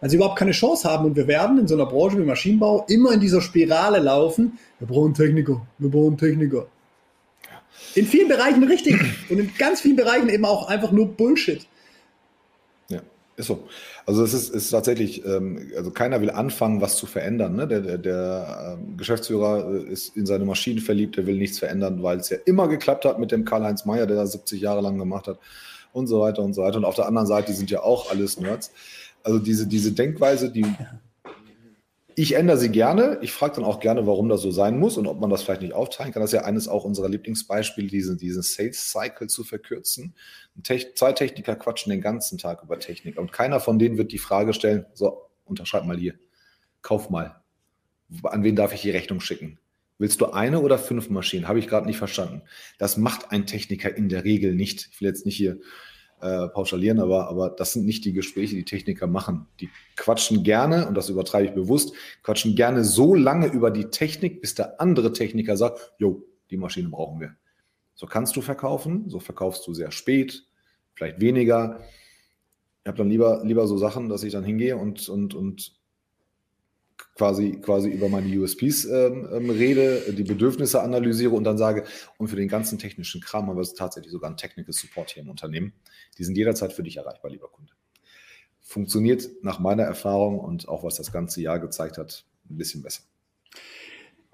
[0.01, 1.07] weil sie überhaupt keine Chance haben.
[1.07, 4.59] Und wir werden in so einer Branche wie Maschinenbau immer in dieser Spirale laufen.
[4.79, 6.67] Wir brauchen Techniker, wir brauchen Techniker.
[7.95, 8.97] In vielen Bereichen richtig
[9.31, 11.67] und in ganz vielen Bereichen eben auch einfach nur Bullshit.
[13.37, 13.67] Ist so.
[14.05, 17.57] Also es ist, ist tatsächlich, ähm, also keiner will anfangen, was zu verändern.
[17.57, 17.67] Ne?
[17.67, 22.03] Der, der, der ähm, Geschäftsführer äh, ist in seine Maschinen verliebt, der will nichts verändern,
[22.03, 24.99] weil es ja immer geklappt hat mit dem Karl-Heinz Meyer, der das 70 Jahre lang
[24.99, 25.39] gemacht hat
[25.93, 26.77] und so weiter und so weiter.
[26.77, 28.71] Und auf der anderen Seite sind ja auch alles Nerds.
[29.23, 30.67] Also diese, diese Denkweise, die
[32.15, 33.19] ich ändere sie gerne.
[33.23, 35.63] Ich frage dann auch gerne, warum das so sein muss und ob man das vielleicht
[35.63, 36.21] nicht aufteilen kann.
[36.21, 40.15] Das ist ja eines auch unserer Lieblingsbeispiele, diesen, diesen Sales Cycle zu verkürzen.
[40.63, 44.53] Zwei Techniker quatschen den ganzen Tag über Technik und keiner von denen wird die Frage
[44.53, 46.15] stellen, so, unterschreib mal hier,
[46.83, 47.43] kauf mal.
[48.25, 49.59] An wen darf ich die Rechnung schicken?
[49.99, 51.49] Willst du eine oder fünf Maschinen?
[51.49, 52.43] Habe ich gerade nicht verstanden.
[52.79, 54.89] Das macht ein Techniker in der Regel nicht.
[54.93, 55.61] Ich will jetzt nicht hier
[56.21, 59.47] äh, pauschalieren, aber, aber das sind nicht die Gespräche, die Techniker machen.
[59.61, 64.41] Die quatschen gerne, und das übertreibe ich bewusst, quatschen gerne so lange über die Technik,
[64.41, 67.37] bis der andere Techniker sagt, jo, die Maschine brauchen wir.
[68.03, 70.45] So kannst du verkaufen, so verkaufst du sehr spät,
[70.93, 71.85] vielleicht weniger.
[72.83, 75.81] Ich habe dann lieber, lieber so Sachen, dass ich dann hingehe und, und, und
[77.15, 81.85] quasi, quasi über meine USPs ähm, ähm, rede, die Bedürfnisse analysiere und dann sage,
[82.19, 85.31] und für den ganzen technischen Kram haben wir tatsächlich sogar einen Technical Support hier im
[85.31, 85.73] Unternehmen.
[86.19, 87.73] Die sind jederzeit für dich erreichbar, lieber Kunde.
[88.59, 93.05] Funktioniert nach meiner Erfahrung und auch was das ganze Jahr gezeigt hat, ein bisschen besser.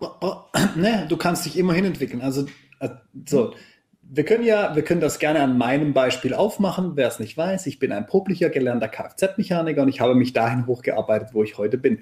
[0.77, 2.23] Ne, du kannst dich immer hinentwickeln.
[2.23, 2.47] Also,
[3.27, 3.55] so.
[4.11, 6.93] Wir können ja, wir können das gerne an meinem Beispiel aufmachen.
[6.95, 10.67] Wer es nicht weiß, ich bin ein publicher gelernter Kfz-Mechaniker und ich habe mich dahin
[10.67, 11.99] hochgearbeitet, wo ich heute bin.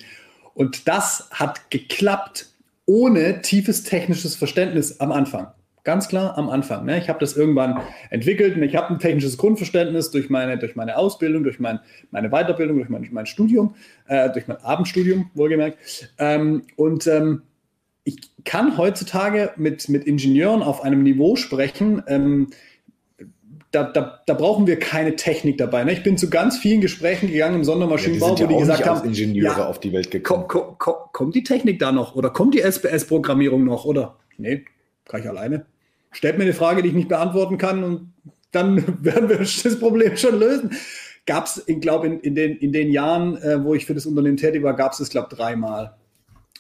[0.54, 2.46] Und das hat geklappt
[2.86, 5.48] ohne tiefes technisches Verständnis am Anfang.
[5.86, 6.84] Ganz klar am Anfang.
[6.84, 6.98] Ne?
[6.98, 10.96] Ich habe das irgendwann entwickelt und ich habe ein technisches Grundverständnis durch meine, durch meine
[10.96, 11.78] Ausbildung, durch mein,
[12.10, 13.76] meine Weiterbildung, durch mein, mein Studium,
[14.08, 15.78] äh, durch mein Abendstudium, wohlgemerkt.
[16.18, 17.42] Ähm, und ähm,
[18.06, 22.48] ich kann heutzutage mit, mit Ingenieuren auf einem Niveau sprechen, ähm,
[23.72, 25.84] da, da, da, brauchen wir keine Technik dabei.
[25.84, 25.92] Ne?
[25.92, 29.06] Ich bin zu ganz vielen Gesprächen gegangen im Sondermaschinenbau, ja, die wo die gesagt haben,
[29.06, 30.44] Ingenieure ja, auf die Welt gekommen.
[30.48, 34.16] Komm, komm, komm, kommt die Technik da noch oder kommt die SPS-Programmierung noch oder?
[34.38, 34.64] Nee,
[35.04, 35.66] kann ich alleine
[36.16, 38.12] stellt mir eine Frage, die ich nicht beantworten kann und
[38.50, 40.70] dann werden wir das Problem schon lösen.
[41.26, 44.06] Gab es, ich glaube, in, in, den, in den Jahren, äh, wo ich für das
[44.06, 45.96] Unternehmen tätig war, gab es es, glaube ich, dreimal.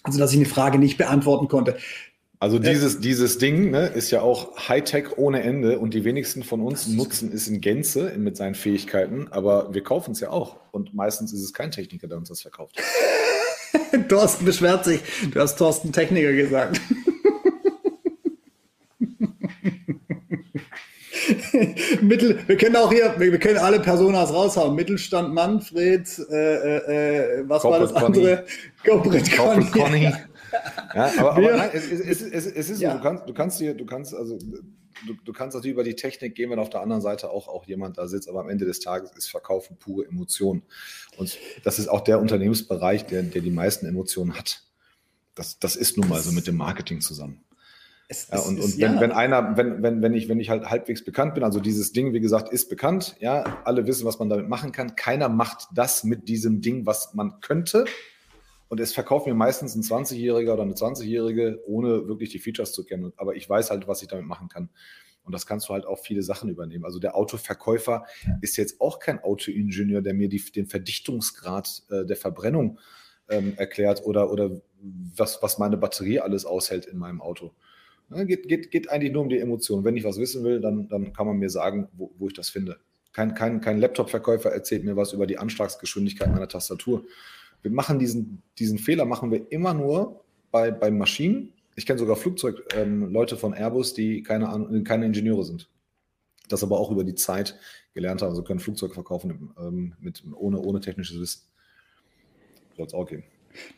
[0.06, 1.76] Also, dass ich eine Frage nicht beantworten konnte.
[2.38, 6.60] Also dieses, dieses Ding ne, ist ja auch Hightech ohne Ende und die wenigsten von
[6.60, 10.92] uns nutzen es in Gänze mit seinen Fähigkeiten, aber wir kaufen es ja auch und
[10.94, 12.76] meistens ist es kein Techniker, der uns das verkauft.
[14.08, 15.00] Thorsten beschwert sich.
[15.32, 16.80] Du hast Thorsten Techniker gesagt.
[22.02, 24.74] Mittel, wir können auch hier, wir, können alle Personas raushauen.
[24.74, 28.44] Mittelstand Manfred, äh, äh, was Corporate war das andere?
[28.84, 30.04] Corporate, Corporate Conny.
[30.04, 30.12] Conny.
[30.94, 32.94] Ja, aber, aber nein, es, es, es, es ist ja.
[32.94, 34.38] du kannst, du kannst dir, du kannst, also
[35.06, 37.64] du, du kannst natürlich über die Technik gehen, wenn auf der anderen Seite auch, auch
[37.64, 40.62] jemand da sitzt, aber am Ende des Tages ist Verkaufen pure Emotion.
[41.16, 44.62] Und das ist auch der Unternehmensbereich, der, der die meisten Emotionen hat.
[45.34, 47.44] Das, das ist nun mal so mit dem Marketing zusammen.
[48.08, 49.00] Es, ja, und, und wenn, ja.
[49.00, 52.12] wenn einer, wenn, wenn, wenn ich, wenn ich halt halbwegs bekannt bin, also dieses Ding,
[52.12, 54.94] wie gesagt, ist bekannt, ja, alle wissen, was man damit machen kann.
[54.94, 57.84] Keiner macht das mit diesem Ding, was man könnte.
[58.68, 62.84] Und es verkauft mir meistens ein 20-Jähriger oder eine 20-Jährige, ohne wirklich die Features zu
[62.84, 63.12] kennen.
[63.16, 64.70] Aber ich weiß halt, was ich damit machen kann.
[65.24, 66.84] Und das kannst du halt auch viele Sachen übernehmen.
[66.84, 68.04] Also der Autoverkäufer
[68.42, 72.78] ist jetzt auch kein Autoingenieur, der mir die, den Verdichtungsgrad äh, der Verbrennung
[73.28, 77.52] ähm, erklärt oder, oder was, was meine Batterie alles aushält in meinem Auto.
[78.08, 79.84] Ne, geht, geht, geht eigentlich nur um die Emotion.
[79.84, 82.50] Wenn ich was wissen will, dann, dann kann man mir sagen, wo, wo ich das
[82.50, 82.78] finde.
[83.12, 87.04] Kein, kein, kein Laptop-Verkäufer erzählt mir was über die Anschlagsgeschwindigkeit meiner Tastatur.
[87.62, 91.52] Wir machen diesen, diesen Fehler, machen wir immer nur bei, bei Maschinen.
[91.74, 95.68] Ich kenne sogar Flugzeugleute ähm, von Airbus, die keine, keine Ingenieure sind.
[96.48, 97.58] Das aber auch über die Zeit
[97.92, 98.30] gelernt haben.
[98.30, 101.42] Also können Flugzeuge verkaufen ähm, mit, ohne, ohne technisches Wissen.
[102.76, 103.24] Soll es auch geben.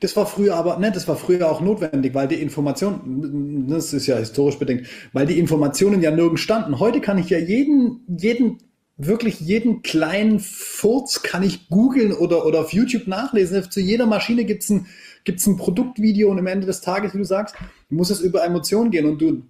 [0.00, 4.06] Das war früher aber, ne, das war früher auch notwendig, weil die Information, das ist
[4.06, 6.78] ja historisch bedingt, weil die Informationen ja nirgends standen.
[6.78, 8.58] Heute kann ich ja jeden, jeden,
[8.96, 13.70] wirklich jeden kleinen Furz kann ich googeln oder, oder auf YouTube nachlesen.
[13.70, 14.86] Zu jeder Maschine gibt's ein,
[15.24, 17.54] gibt's ein Produktvideo und am Ende des Tages, wie du sagst,
[17.88, 19.42] muss es über Emotionen gehen und du,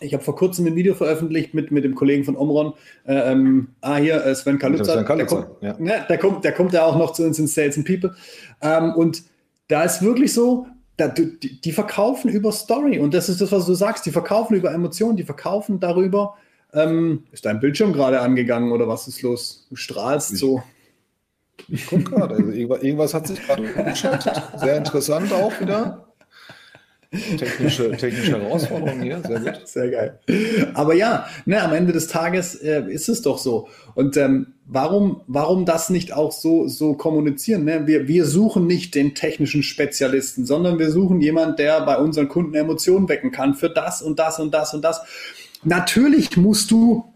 [0.00, 2.74] ich habe vor kurzem ein Video veröffentlicht mit, mit dem Kollegen von Omron.
[3.04, 5.02] Äh, ähm, ah, hier, äh, Sven Kaluza.
[5.02, 5.76] Der, kommt, ja.
[5.78, 8.14] ne, der, kommt, der kommt ja auch noch zu uns in Sales and People.
[8.60, 9.22] Ähm, und
[9.68, 12.98] da ist wirklich so, da, die, die, verkaufen über Story.
[12.98, 14.06] Und das ist das, was du sagst.
[14.06, 16.36] Die verkaufen über Emotionen, die verkaufen darüber.
[16.72, 19.66] Ähm, ist dein Bildschirm gerade angegangen oder was ist los?
[19.68, 20.62] Du strahlst ich, so.
[21.68, 22.36] Ich gucke gerade.
[22.36, 24.42] Also irgendwas, irgendwas hat sich gerade umgeschaltet.
[24.56, 26.05] Sehr interessant auch wieder.
[27.36, 29.60] Technische, technische Herausforderung hier, sehr gut.
[29.66, 30.20] Sehr geil.
[30.74, 33.68] Aber ja, ne, am Ende des Tages äh, ist es doch so.
[33.94, 37.64] Und ähm, warum, warum das nicht auch so, so kommunizieren?
[37.64, 37.86] Ne?
[37.86, 42.54] Wir, wir suchen nicht den technischen Spezialisten, sondern wir suchen jemanden, der bei unseren Kunden
[42.54, 45.00] Emotionen wecken kann für das und das und das und das.
[45.64, 47.12] Natürlich musst du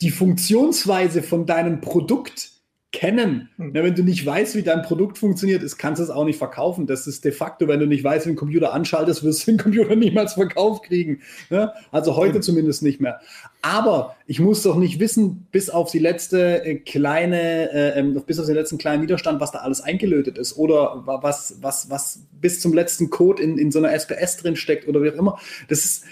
[0.00, 2.55] die Funktionsweise von deinem Produkt
[2.92, 3.50] kennen.
[3.56, 3.74] Hm.
[3.74, 6.86] Wenn du nicht weißt, wie dein Produkt funktioniert, ist, kannst du es auch nicht verkaufen.
[6.86, 9.58] Das ist de facto, wenn du nicht weißt, wie ein Computer anschaltest, wirst du den
[9.58, 11.20] Computer niemals verkauft kriegen.
[11.50, 12.42] Ja, also heute mhm.
[12.42, 13.20] zumindest nicht mehr.
[13.60, 18.38] Aber ich muss doch nicht wissen, bis auf die letzte äh, kleine, äh, ähm, bis
[18.38, 22.60] auf den letzten kleinen Widerstand, was da alles eingelötet ist oder was, was, was bis
[22.60, 25.38] zum letzten Code in, in so einer SPS drin steckt oder wie auch immer.
[25.68, 26.04] Das ist,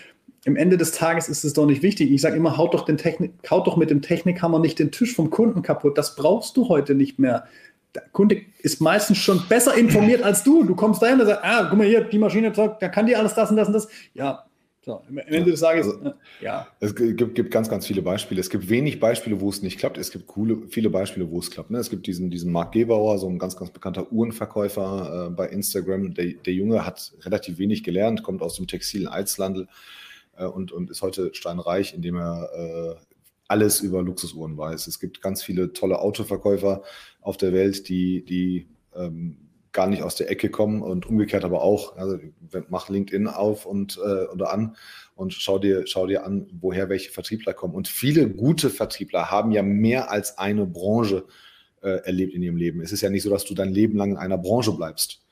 [0.44, 2.10] im Ende des Tages ist es doch nicht wichtig.
[2.10, 5.14] Ich sage immer, haut doch, den Technik, haut doch mit dem Technikhammer nicht den Tisch
[5.14, 5.96] vom Kunden kaputt.
[5.96, 7.46] Das brauchst du heute nicht mehr.
[7.94, 10.64] Der Kunde ist meistens schon besser informiert als du.
[10.64, 13.34] Du kommst dahin und sagst, ah, guck mal hier, die Maschine da kann die alles
[13.34, 13.88] das und das und das.
[14.12, 14.44] Ja,
[14.84, 16.66] so, am Ende des Tages, also, ja.
[16.78, 18.38] Es gibt, gibt, ganz, ganz viele Beispiele.
[18.38, 19.96] Es gibt wenig Beispiele, wo es nicht klappt.
[19.96, 21.70] Es gibt coole, viele Beispiele, wo es klappt.
[21.70, 21.78] Ne?
[21.78, 26.12] Es gibt diesen, diesen Mark Gebauer, so ein ganz, ganz bekannter Uhrenverkäufer äh, bei Instagram.
[26.12, 30.03] Der, der Junge hat relativ wenig gelernt, kommt aus dem textilen Einzelhandel äh,
[30.42, 33.14] und, und ist heute steinreich, indem er äh,
[33.48, 34.86] alles über Luxusuhren weiß.
[34.86, 36.82] Es gibt ganz viele tolle Autoverkäufer
[37.20, 41.62] auf der Welt, die, die ähm, gar nicht aus der Ecke kommen und umgekehrt aber
[41.62, 41.96] auch.
[41.96, 42.18] Also
[42.68, 44.76] mach LinkedIn auf und äh, oder an
[45.16, 47.74] und schau dir, schau dir an, woher welche Vertriebler kommen.
[47.74, 51.24] Und viele gute Vertriebler haben ja mehr als eine Branche
[51.82, 52.80] äh, erlebt in ihrem Leben.
[52.80, 55.22] Es ist ja nicht so, dass du dein Leben lang in einer Branche bleibst.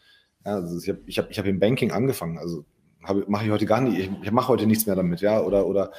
[0.45, 2.37] Ja, also ich habe ich hab, ich hab im Banking angefangen.
[2.37, 2.65] Also
[3.03, 5.93] mache ich heute gar nicht, ich, ich mache heute nichts mehr damit, ja, oder, oder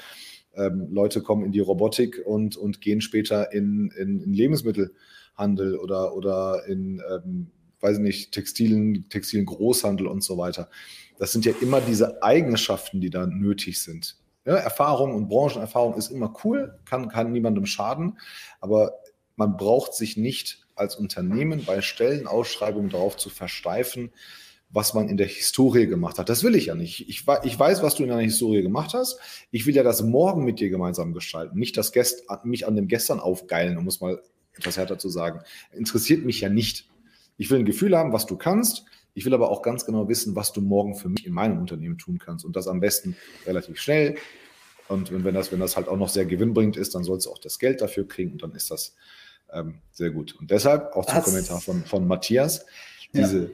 [0.56, 6.16] ähm, Leute kommen in die Robotik und, und gehen später in, in, in Lebensmittelhandel oder,
[6.16, 10.70] oder in, ähm, weiß nicht, Textilen, Textilen Großhandel und so weiter.
[11.20, 14.18] Das sind ja immer diese Eigenschaften, die da nötig sind.
[14.46, 18.18] Ja, Erfahrung und Branchenerfahrung ist immer cool, kann, kann niemandem schaden,
[18.60, 19.00] aber
[19.36, 24.12] man braucht sich nicht als Unternehmen bei Stellenausschreibungen darauf zu versteifen,
[24.74, 26.30] was man in der Historie gemacht hat.
[26.30, 27.08] Das will ich ja nicht.
[27.08, 29.20] Ich, ich weiß, was du in deiner Historie gemacht hast.
[29.52, 32.88] Ich will ja das morgen mit dir gemeinsam gestalten, nicht das Gest, mich an dem
[32.88, 34.22] Gestern aufgeilen, um es mal
[34.56, 35.42] etwas härter zu sagen.
[35.72, 36.90] Interessiert mich ja nicht.
[37.38, 38.86] Ich will ein Gefühl haben, was du kannst.
[39.14, 42.00] Ich will aber auch ganz genau wissen, was du morgen für mich in meinem Unternehmen
[42.00, 42.44] tun kannst.
[42.44, 43.16] Und das am besten
[43.46, 44.16] relativ schnell.
[44.88, 47.38] Und wenn das, wenn das halt auch noch sehr gewinnbringend ist, dann sollst du auch
[47.38, 48.96] das Geld dafür kriegen und dann ist das
[49.52, 50.36] ähm, sehr gut.
[50.40, 51.22] Und deshalb auch zum?
[51.22, 52.66] Kommentar von, von Matthias,
[53.14, 53.50] diese ja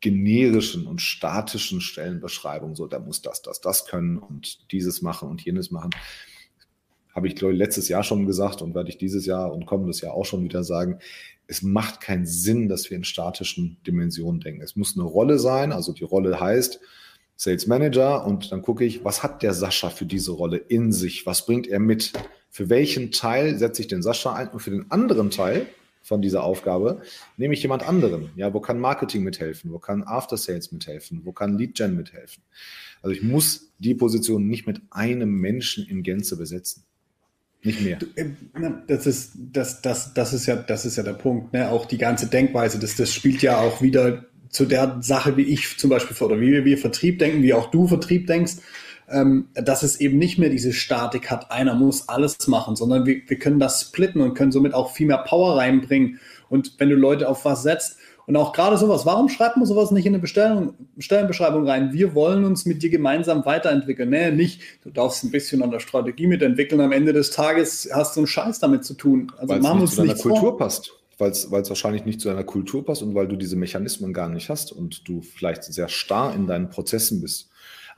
[0.00, 5.44] generischen und statischen Stellenbeschreibungen, so, der muss das, das, das können und dieses machen und
[5.44, 5.90] jenes machen.
[7.14, 10.00] Habe ich, glaube ich, letztes Jahr schon gesagt und werde ich dieses Jahr und kommendes
[10.00, 11.00] Jahr auch schon wieder sagen.
[11.48, 14.62] Es macht keinen Sinn, dass wir in statischen Dimensionen denken.
[14.62, 16.80] Es muss eine Rolle sein, also die Rolle heißt
[17.34, 21.24] Sales Manager und dann gucke ich, was hat der Sascha für diese Rolle in sich?
[21.24, 22.12] Was bringt er mit?
[22.50, 25.66] Für welchen Teil setze ich den Sascha ein und für den anderen Teil
[26.02, 27.02] von dieser Aufgabe,
[27.36, 28.30] nehme ich jemand anderen.
[28.36, 29.72] Ja, wo kann Marketing mithelfen?
[29.72, 31.22] Wo kann After Sales mithelfen?
[31.24, 32.42] Wo kann Lead Gen mithelfen?
[33.02, 36.84] Also ich muss die Position nicht mit einem Menschen in Gänze besetzen.
[37.62, 37.98] Nicht mehr.
[38.14, 38.26] Äh,
[38.86, 41.52] das ist, das, das, das ist ja, das ist ja der Punkt.
[41.52, 41.70] Ne?
[41.70, 45.76] Auch die ganze Denkweise, das, das spielt ja auch wieder zu der Sache, wie ich
[45.76, 48.54] zum Beispiel oder wie wir Vertrieb denken, wie auch du Vertrieb denkst
[49.10, 53.22] ähm, dass es eben nicht mehr diese Statik hat, einer muss alles machen, sondern wir,
[53.26, 56.20] wir können das splitten und können somit auch viel mehr Power reinbringen.
[56.48, 57.98] Und wenn du Leute auf was setzt,
[58.28, 61.94] und auch gerade sowas, warum schreibt man sowas nicht in eine Bestellung, Stellenbeschreibung rein?
[61.94, 64.10] Wir wollen uns mit dir gemeinsam weiterentwickeln.
[64.10, 66.82] Nee, nicht, du darfst ein bisschen an der Strategie mitentwickeln.
[66.82, 69.32] Am Ende des Tages hast du einen Scheiß damit zu tun.
[69.38, 70.58] Also weil machen es nicht zu deiner Kultur vor.
[70.58, 70.92] passt.
[71.16, 74.50] Weil es wahrscheinlich nicht zu deiner Kultur passt und weil du diese Mechanismen gar nicht
[74.50, 77.48] hast und du vielleicht sehr starr in deinen Prozessen bist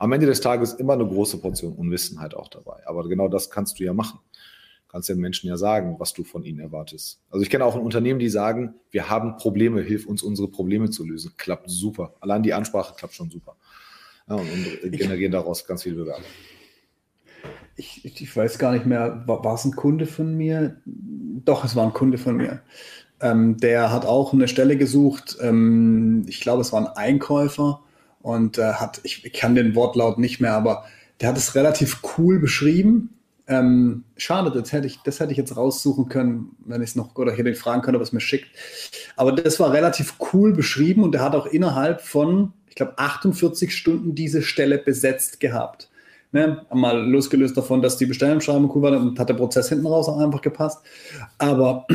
[0.01, 2.81] am Ende des Tages immer eine große Portion Unwissenheit auch dabei.
[2.87, 4.19] Aber genau das kannst du ja machen.
[4.33, 7.21] Du kannst den Menschen ja sagen, was du von ihnen erwartest.
[7.29, 10.89] Also ich kenne auch ein Unternehmen, die sagen, wir haben Probleme, hilf uns unsere Probleme
[10.89, 11.33] zu lösen.
[11.37, 12.15] Klappt super.
[12.19, 13.57] Allein die Ansprache klappt schon super.
[14.27, 14.49] Ja, und,
[14.83, 16.25] und generieren daraus ganz viele Bewerbungen.
[17.75, 20.81] Ich, ich, ich, weiß gar nicht mehr, war, war, es ein Kunde von mir?
[20.85, 22.63] Doch, es war ein Kunde von mir.
[23.19, 25.37] Ähm, der hat auch eine Stelle gesucht.
[25.41, 27.83] Ähm, ich glaube, es war ein Einkäufer
[28.21, 30.85] und äh, hat, ich, ich kann den Wortlaut nicht mehr, aber
[31.19, 33.09] der hat es relativ cool beschrieben.
[33.47, 37.15] Ähm, schade, das hätte, ich, das hätte ich jetzt raussuchen können, wenn ich es noch,
[37.15, 38.47] oder ich hätte ihn fragen können, ob es mir schickt.
[39.15, 43.75] Aber das war relativ cool beschrieben und er hat auch innerhalb von, ich glaube, 48
[43.75, 45.89] Stunden diese Stelle besetzt gehabt.
[46.31, 46.65] Ne?
[46.73, 50.19] Mal losgelöst davon, dass die Bestellungsschreibung cool war und hat der Prozess hinten raus auch
[50.19, 50.79] einfach gepasst.
[51.37, 51.85] Aber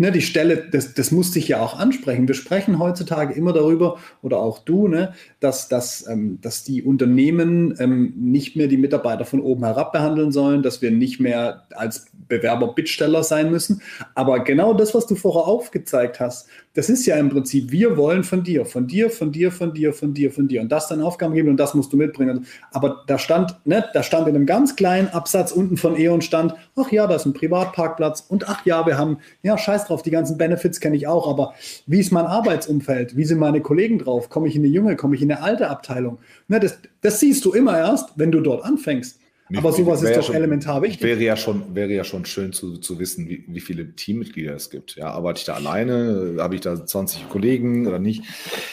[0.00, 2.26] ne, die Stelle, das, das musste ich ja auch ansprechen.
[2.26, 7.76] Wir sprechen heutzutage immer darüber, oder auch du, ne, dass, dass, ähm, dass die Unternehmen
[7.78, 12.06] ähm, nicht mehr die Mitarbeiter von oben herab behandeln sollen, dass wir nicht mehr als
[12.28, 13.82] Bewerber Bittsteller sein müssen.
[14.14, 18.22] Aber genau das, was du vorher aufgezeigt hast, das ist ja im Prinzip, wir wollen
[18.22, 21.02] von dir, von dir, von dir, von dir, von dir, von dir und das dann
[21.02, 22.46] Aufgaben geben und das musst du mitbringen.
[22.70, 26.54] Aber da stand, ne, da stand in einem ganz kleinen Absatz unten von E.ON stand,
[26.76, 30.10] ach ja, da ist ein Privatparkplatz und ach ja, wir haben, ja, scheiß drauf, die
[30.10, 31.54] ganzen Benefits kenne ich auch, aber
[31.86, 33.16] wie ist mein Arbeitsumfeld?
[33.16, 34.28] Wie sind meine Kollegen drauf?
[34.28, 36.18] Komme ich in eine junge, komme ich in eine alte Abteilung?
[36.48, 39.20] Ne, das, das siehst du immer erst, wenn du dort anfängst.
[39.56, 41.02] Aber sowas ist doch schon, elementar wichtig.
[41.02, 44.70] Wäre ja schon, wäre ja schon schön zu, zu wissen, wie, wie viele Teammitglieder es
[44.70, 44.96] gibt.
[44.96, 46.36] Ja, arbeite ich da alleine?
[46.38, 48.22] Habe ich da 20 Kollegen oder nicht?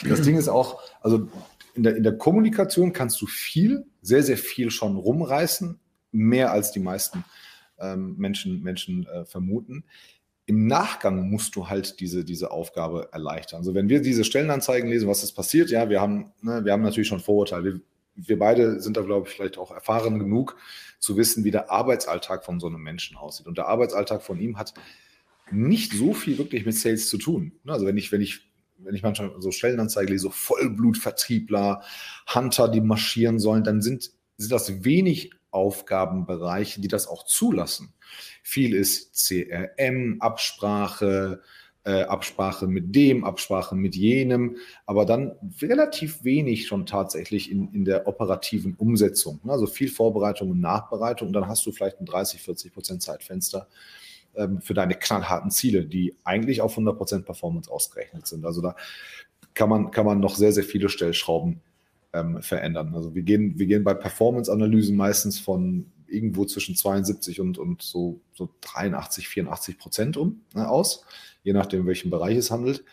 [0.07, 1.27] Das Ding ist auch, also
[1.73, 5.79] in der, in der Kommunikation kannst du viel, sehr, sehr viel schon rumreißen,
[6.11, 7.23] mehr als die meisten
[7.79, 9.83] ähm, Menschen, Menschen äh, vermuten.
[10.49, 13.59] Im Nachgang musst du halt diese, diese Aufgabe erleichtern.
[13.59, 16.83] Also wenn wir diese Stellenanzeigen lesen, was ist passiert, ja, wir haben, ne, wir haben
[16.83, 17.65] natürlich schon Vorurteile.
[17.65, 17.81] Wir,
[18.15, 20.55] wir beide sind da, glaube ich, vielleicht auch erfahren genug,
[20.99, 23.45] zu wissen, wie der Arbeitsalltag von so einem Menschen aussieht.
[23.45, 24.73] Und der Arbeitsalltag von ihm hat
[25.51, 27.51] nicht so viel wirklich mit Sales zu tun.
[27.65, 31.83] Ne, also wenn ich, wenn ich, wenn ich manchmal so Stellenanzeigen lese, Vollblutvertriebler,
[32.33, 37.93] Hunter, die marschieren sollen, dann sind, sind das wenig Aufgabenbereiche, die das auch zulassen.
[38.43, 41.41] Viel ist CRM, Absprache,
[41.87, 47.85] äh, Absprache mit dem, Absprache mit jenem, aber dann relativ wenig schon tatsächlich in, in
[47.85, 49.39] der operativen Umsetzung.
[49.43, 49.53] Ne?
[49.53, 53.69] Also viel Vorbereitung und Nachbereitung und dann hast du vielleicht ein 30, 40 Prozent Zeitfenster
[54.35, 58.45] ähm, für deine knallharten Ziele, die eigentlich auf 100 Prozent Performance ausgerechnet sind.
[58.45, 58.75] Also da
[59.53, 61.61] kann man, kann man noch sehr, sehr viele Stellschrauben
[62.13, 62.93] ähm, verändern.
[62.95, 68.21] Also wir gehen, wir gehen bei Performance-Analysen meistens von irgendwo zwischen 72 und, und so,
[68.33, 71.03] so 83, 84 Prozent um ne, aus
[71.47, 72.83] je nachdem, in welchem Bereich es handelt.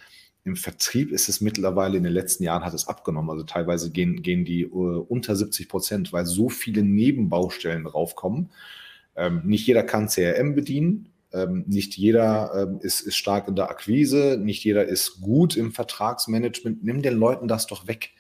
[0.45, 3.31] Im Vertrieb ist es mittlerweile in den letzten Jahren hat es abgenommen.
[3.31, 8.51] Also teilweise gehen, gehen die uh, unter 70 Prozent, weil so viele Nebenbaustellen draufkommen.
[9.17, 11.09] Ähm, nicht jeder kann CRM bedienen.
[11.33, 14.39] Ähm, nicht jeder ähm, ist, ist stark in der Akquise.
[14.41, 16.85] Nicht jeder ist gut im Vertragsmanagement.
[16.85, 18.11] Nimm den Leuten das doch weg.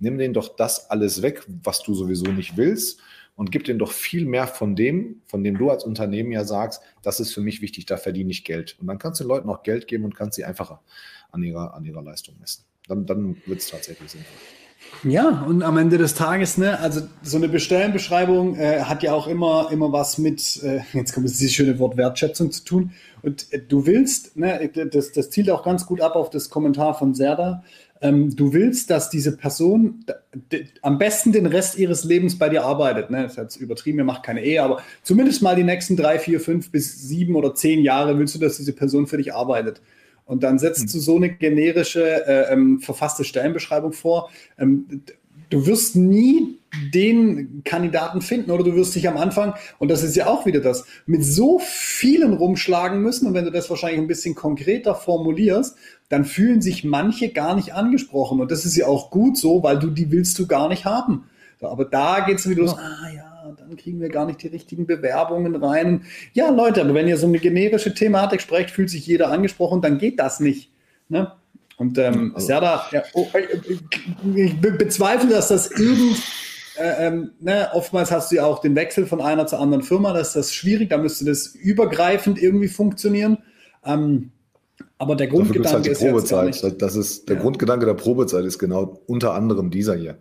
[0.00, 3.00] Nimm denen doch das alles weg, was du sowieso nicht willst
[3.36, 6.82] und gib denen doch viel mehr von dem, von dem du als Unternehmen ja sagst,
[7.02, 8.76] das ist für mich wichtig, da verdiene ich Geld.
[8.80, 10.82] Und dann kannst du den Leuten auch Geld geben und kannst sie einfacher
[11.30, 12.64] an ihrer, an ihrer Leistung messen.
[12.86, 14.36] Dann, dann wird es tatsächlich sinnvoll.
[15.04, 19.26] Ja, und am Ende des Tages, ne, also so eine Bestellenbeschreibung äh, hat ja auch
[19.26, 22.92] immer, immer was mit, äh, jetzt kommt dieses schöne Wort Wertschätzung zu tun.
[23.22, 26.98] Und äh, du willst, ne, das, das zielt auch ganz gut ab auf das Kommentar
[26.98, 27.62] von Serda,
[28.00, 30.04] ähm, du willst, dass diese Person
[30.82, 33.10] am besten den Rest ihres Lebens bei dir arbeitet.
[33.10, 33.22] Ne?
[33.22, 36.40] Das ist jetzt übertrieben, ihr macht keine Ehe, aber zumindest mal die nächsten drei, vier,
[36.40, 39.82] fünf bis sieben oder zehn Jahre willst du, dass diese Person für dich arbeitet.
[40.24, 40.92] Und dann setzt mhm.
[40.92, 44.30] du so eine generische, äh, ähm, verfasste Stellenbeschreibung vor.
[44.58, 45.02] Ähm,
[45.50, 46.58] du wirst nie
[46.94, 50.60] den Kandidaten finden oder du wirst dich am Anfang, und das ist ja auch wieder
[50.60, 53.26] das, mit so vielen rumschlagen müssen.
[53.26, 55.76] Und wenn du das wahrscheinlich ein bisschen konkreter formulierst,
[56.08, 58.40] dann fühlen sich manche gar nicht angesprochen.
[58.40, 61.24] Und das ist ja auch gut so, weil du die willst du gar nicht haben.
[61.60, 64.86] Aber da geht es wieder los, ah ja, dann kriegen wir gar nicht die richtigen
[64.86, 66.04] Bewerbungen rein.
[66.32, 69.98] Ja, Leute, aber wenn ihr so eine generische Thematik sprecht, fühlt sich jeder angesprochen, dann
[69.98, 70.70] geht das nicht.
[71.08, 71.32] Ne?
[71.80, 72.46] Und ähm, also.
[72.46, 73.26] Serda, ja, oh,
[74.34, 76.22] ich bezweifle, dass das irgend,
[76.76, 80.12] äh, ähm, ne, oftmals hast du ja auch den Wechsel von einer zur anderen Firma,
[80.12, 83.38] das ist das schwierig, da müsste das übergreifend irgendwie funktionieren.
[83.82, 84.30] Ähm,
[84.98, 86.62] aber der Grundgedanke halt die ist Probezeit.
[86.62, 87.42] Nicht, das ist der ja.
[87.42, 90.18] Grundgedanke der Probezeit ist genau unter anderem dieser hier.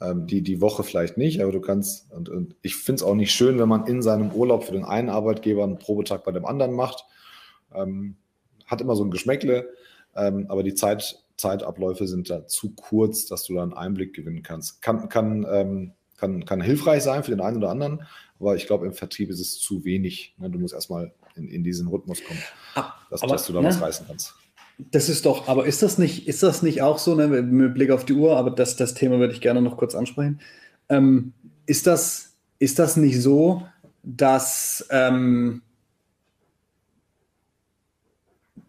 [0.00, 3.14] Ähm, die, die Woche vielleicht nicht, aber du kannst, und, und ich finde es auch
[3.14, 6.44] nicht schön, wenn man in seinem Urlaub für den einen Arbeitgeber einen Probetag bei dem
[6.44, 7.04] anderen macht.
[7.72, 8.16] Ähm,
[8.66, 9.68] hat immer so ein Geschmäckle,
[10.18, 14.42] ähm, aber die Zeit, Zeitabläufe sind da zu kurz, dass du da einen Einblick gewinnen
[14.42, 14.82] kannst.
[14.82, 18.02] Kann, kann, ähm, kann, kann hilfreich sein für den einen oder anderen,
[18.40, 20.34] aber ich glaube, im Vertrieb ist es zu wenig.
[20.38, 20.50] Ne?
[20.50, 22.40] Du musst erstmal in, in diesen Rhythmus kommen,
[22.74, 23.68] ah, dass, aber, dass du da ne?
[23.68, 24.34] was reißen kannst.
[24.78, 27.90] Das ist doch, aber ist das nicht, ist das nicht auch so, ne, mit Blick
[27.90, 30.40] auf die Uhr, aber das, das Thema würde ich gerne noch kurz ansprechen.
[30.88, 31.32] Ähm,
[31.66, 33.66] ist, das, ist das nicht so,
[34.04, 35.62] dass, ähm,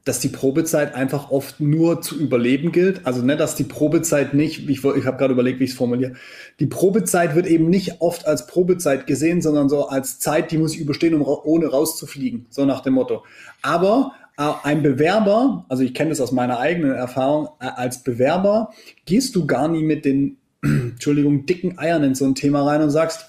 [0.06, 3.06] dass die Probezeit einfach oft nur zu überleben gilt.
[3.06, 6.14] Also ne, dass die Probezeit nicht, ich, ich habe gerade überlegt, wie ich es formuliere,
[6.60, 10.74] die Probezeit wird eben nicht oft als Probezeit gesehen, sondern so als Zeit, die muss
[10.74, 13.24] ich überstehen, um ohne rauszufliegen, so nach dem Motto.
[13.62, 18.74] Aber äh, ein Bewerber, also ich kenne das aus meiner eigenen Erfahrung, äh, als Bewerber
[19.06, 22.90] gehst du gar nie mit den, Entschuldigung, dicken Eiern in so ein Thema rein und
[22.90, 23.26] sagst,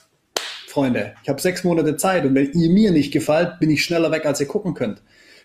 [0.68, 4.12] Freunde, ich habe sechs Monate Zeit und wenn ihr mir nicht gefällt, bin ich schneller
[4.12, 5.02] weg, als ihr gucken könnt.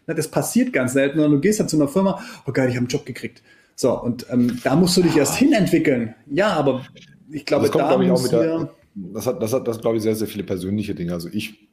[0.07, 2.83] Das passiert ganz selten, sondern du gehst halt zu einer Firma, oh geil, ich habe
[2.83, 3.41] einen Job gekriegt.
[3.75, 6.15] So, und ähm, da musst du dich erst hinentwickeln.
[6.27, 6.85] Ja, aber
[7.29, 9.81] ich glaube, das kommt, da glaube ich, auch mit der, das hat, das hat, das
[9.81, 11.13] glaube ich, sehr, sehr viele persönliche Dinge.
[11.13, 11.69] Also ich,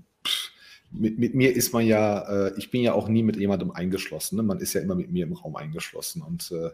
[0.91, 4.37] mit, mit mir ist man ja, äh, ich bin ja auch nie mit jemandem eingeschlossen.
[4.37, 4.43] Ne?
[4.43, 6.23] Man ist ja immer mit mir im Raum eingeschlossen.
[6.23, 6.71] Und äh,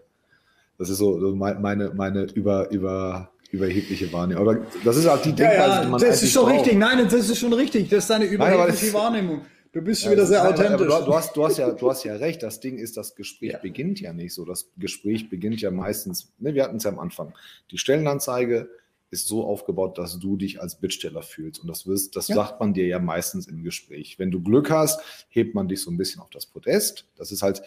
[0.79, 4.49] das ist so, meine, meine über, über, überhebliche Wahrnehmung.
[4.49, 6.55] Aber das ist halt die Denkweise, ja, ja, die man Das ist schon braucht.
[6.55, 6.79] richtig.
[6.79, 7.89] Nein, das ist schon richtig.
[7.91, 9.41] Das ist deine überhebliche Nein, Wahrnehmung.
[9.73, 10.87] Du bist schon wieder sehr authentisch.
[10.87, 12.43] Du, du, hast, du, hast ja, du hast ja recht.
[12.43, 13.59] Das Ding ist, das Gespräch ja.
[13.59, 14.45] beginnt ja nicht so.
[14.45, 17.35] Das Gespräch beginnt ja meistens, ne, wir hatten es ja am Anfang.
[17.71, 18.71] Die Stellenanzeige
[19.11, 21.61] ist so aufgebaut, dass du dich als Bittsteller fühlst.
[21.61, 22.37] Und das, wirst, das ja.
[22.37, 24.19] sagt man dir ja meistens im Gespräch.
[24.19, 27.07] Wenn du Glück hast, hebt man dich so ein bisschen auf das Podest.
[27.17, 27.63] Das ist halt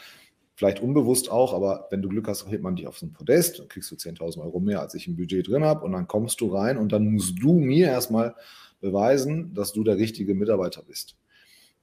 [0.56, 3.60] vielleicht unbewusst auch, aber wenn du Glück hast, hebt man dich auf so ein Podest,
[3.60, 5.86] dann kriegst du 10.000 Euro mehr, als ich im Budget drin habe.
[5.86, 8.36] Und dann kommst du rein und dann musst du mir erstmal
[8.80, 11.16] beweisen, dass du der richtige Mitarbeiter bist.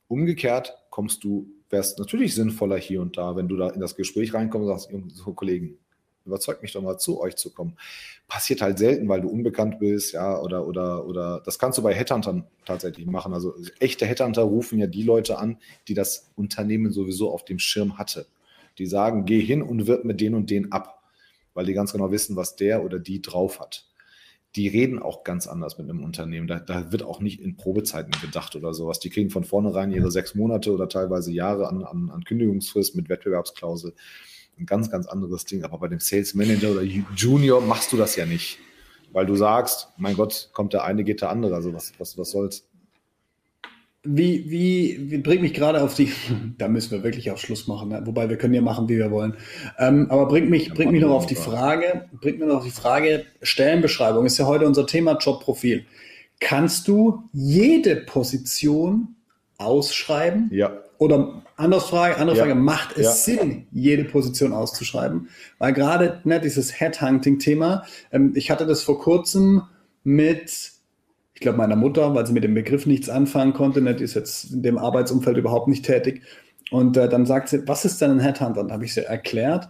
[0.08, 4.34] Umgekehrt kommst du, wärst natürlich sinnvoller hier und da, wenn du da in das Gespräch
[4.34, 5.78] reinkommst und sagst, so Kollegen,
[6.28, 7.76] überzeugt mich doch mal zu euch zu kommen.
[8.28, 11.94] Passiert halt selten, weil du unbekannt bist, ja, oder, oder, oder das kannst du bei
[11.94, 13.32] Headhuntern tatsächlich machen.
[13.32, 17.98] Also echte Headhunter rufen ja die Leute an, die das Unternehmen sowieso auf dem Schirm
[17.98, 18.26] hatte.
[18.78, 21.02] Die sagen, geh hin und wirb mit den und den ab,
[21.54, 23.86] weil die ganz genau wissen, was der oder die drauf hat.
[24.56, 26.48] Die reden auch ganz anders mit einem Unternehmen.
[26.48, 28.98] Da, da wird auch nicht in Probezeiten gedacht oder sowas.
[28.98, 33.08] Die kriegen von vornherein ihre sechs Monate oder teilweise Jahre an, an, an Kündigungsfrist mit
[33.08, 33.94] Wettbewerbsklausel
[34.58, 35.64] ein ganz, ganz anderes Ding.
[35.64, 38.58] Aber bei dem Sales Manager oder Junior machst du das ja nicht,
[39.12, 41.54] weil du sagst, mein Gott, kommt der eine, geht der andere.
[41.54, 42.67] Also was, was, was soll's?
[44.10, 46.10] Wie, wie, wie bringt mich gerade auf die,
[46.58, 48.02] da müssen wir wirklich auf Schluss machen, ne?
[48.04, 49.36] wobei wir können ja machen, wie wir wollen.
[49.78, 52.64] Ähm, aber bringt mich, ja, bringt mich noch auf die Frage, bringt mir noch auf
[52.64, 55.84] die Frage, Stellenbeschreibung ist ja heute unser Thema Jobprofil.
[56.40, 59.16] Kannst du jede Position
[59.58, 60.48] ausschreiben?
[60.52, 60.72] Ja.
[60.98, 62.44] Oder andere Frage, andere ja.
[62.44, 63.12] Frage, macht es ja.
[63.36, 65.28] Sinn, jede Position auszuschreiben?
[65.58, 69.62] Weil gerade ne, dieses Headhunting-Thema, ähm, ich hatte das vor kurzem
[70.02, 70.72] mit,
[71.38, 74.14] ich glaube, meiner Mutter, weil sie mit dem Begriff nichts anfangen konnte, ne, die ist
[74.14, 76.22] jetzt in dem Arbeitsumfeld überhaupt nicht tätig.
[76.72, 78.64] Und äh, dann sagt sie, was ist denn ein Headhunter?
[78.64, 79.68] Dann habe ich sie erklärt.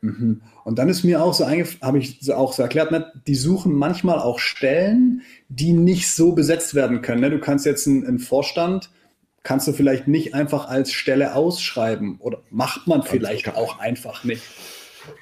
[0.00, 0.40] Mhm.
[0.64, 3.74] Und dann ist mir auch so habe ich sie auch so erklärt, ne, die suchen
[3.74, 7.20] manchmal auch Stellen, die nicht so besetzt werden können.
[7.20, 7.28] Ne?
[7.28, 8.88] Du kannst jetzt einen, einen Vorstand
[9.42, 14.42] kannst du vielleicht nicht einfach als Stelle ausschreiben oder macht man vielleicht auch einfach nicht.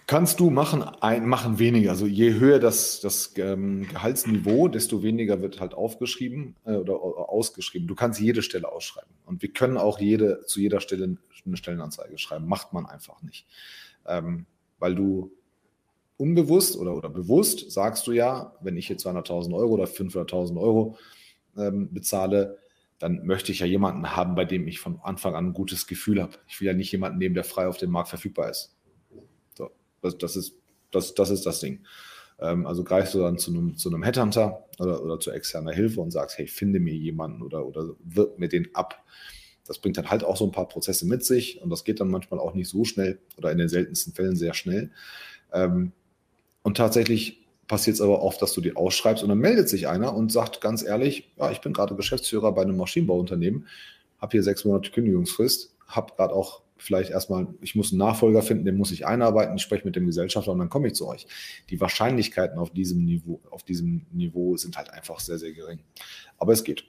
[0.07, 1.91] Kannst du machen, ein, machen weniger.
[1.91, 7.89] Also je höher das, das ähm, Gehaltsniveau, desto weniger wird halt aufgeschrieben äh, oder ausgeschrieben.
[7.89, 9.11] Du kannst jede Stelle ausschreiben.
[9.27, 12.47] Und wir können auch jede, zu jeder Stelle eine Stellenanzeige schreiben.
[12.47, 13.47] Macht man einfach nicht.
[14.07, 14.47] Ähm,
[14.79, 15.33] weil du
[16.17, 20.97] unbewusst oder, oder bewusst sagst du ja, wenn ich jetzt 200.000 Euro oder 500.000 Euro
[21.57, 22.59] ähm, bezahle,
[22.99, 26.21] dann möchte ich ja jemanden haben, bei dem ich von Anfang an ein gutes Gefühl
[26.21, 26.33] habe.
[26.49, 28.75] Ich will ja nicht jemanden nehmen, der frei auf dem Markt verfügbar ist.
[30.03, 30.55] Das, das ist,
[30.91, 31.81] das, das ist das Ding.
[32.41, 36.01] Ähm, also greifst du dann zu einem, zu einem Headhunter oder, oder zu externer Hilfe
[36.01, 39.05] und sagst, hey, finde mir jemanden oder, oder wirb mir den ab.
[39.67, 42.09] Das bringt dann halt auch so ein paar Prozesse mit sich und das geht dann
[42.09, 44.91] manchmal auch nicht so schnell oder in den seltensten Fällen sehr schnell.
[45.53, 45.93] Ähm,
[46.63, 50.15] und tatsächlich passiert es aber oft, dass du die ausschreibst und dann meldet sich einer
[50.15, 53.67] und sagt ganz ehrlich, ja, ich bin gerade Geschäftsführer bei einem Maschinenbauunternehmen,
[54.19, 58.65] habe hier sechs Monate Kündigungsfrist, habe gerade auch vielleicht erstmal, ich muss einen Nachfolger finden,
[58.65, 61.27] den muss ich einarbeiten, ich spreche mit dem Gesellschafter und dann komme ich zu euch.
[61.71, 65.81] Die Wahrscheinlichkeiten auf diesem Niveau, auf diesem Niveau sind halt einfach sehr, sehr gering.
[66.39, 66.85] Aber es geht.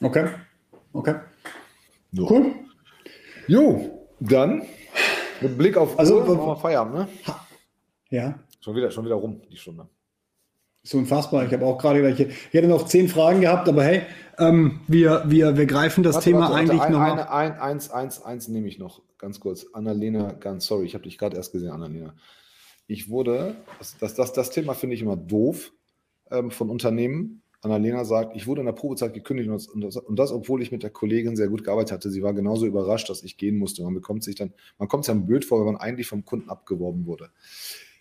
[0.00, 0.30] Okay.
[0.92, 1.16] Okay.
[2.12, 2.30] So.
[2.30, 2.54] Cool.
[3.48, 4.62] Jo, dann
[5.40, 7.08] mit Blick auf also, Uhr, Feierabend, ne?
[8.10, 8.38] Ja.
[8.60, 9.88] Schon wieder, schon wieder rum, die Stunde.
[10.84, 11.46] So unfassbar.
[11.46, 14.02] Ich habe auch gerade gleich, ich hätte noch zehn Fragen gehabt, aber hey,
[14.48, 17.00] ähm, wir, wir, wir greifen das warte, Thema warte, eigentlich ein, noch.
[17.00, 19.66] Eine, ein, eins, eins, eins nehme ich noch, ganz kurz.
[19.72, 22.14] Annalena, ganz sorry, ich habe dich gerade erst gesehen, Annalena.
[22.86, 25.72] Ich wurde, das, das, das, das Thema finde ich immer doof
[26.30, 27.42] ähm, von Unternehmen.
[27.62, 30.62] Annalena sagt, ich wurde in der Probezeit gekündigt und das, und, das, und das, obwohl
[30.62, 32.10] ich mit der Kollegin sehr gut gearbeitet hatte.
[32.10, 33.84] Sie war genauso überrascht, dass ich gehen musste.
[33.84, 36.50] Man bekommt sich dann, man kommt sich dann blöd vor, wenn man eigentlich vom Kunden
[36.50, 37.30] abgeworben wurde.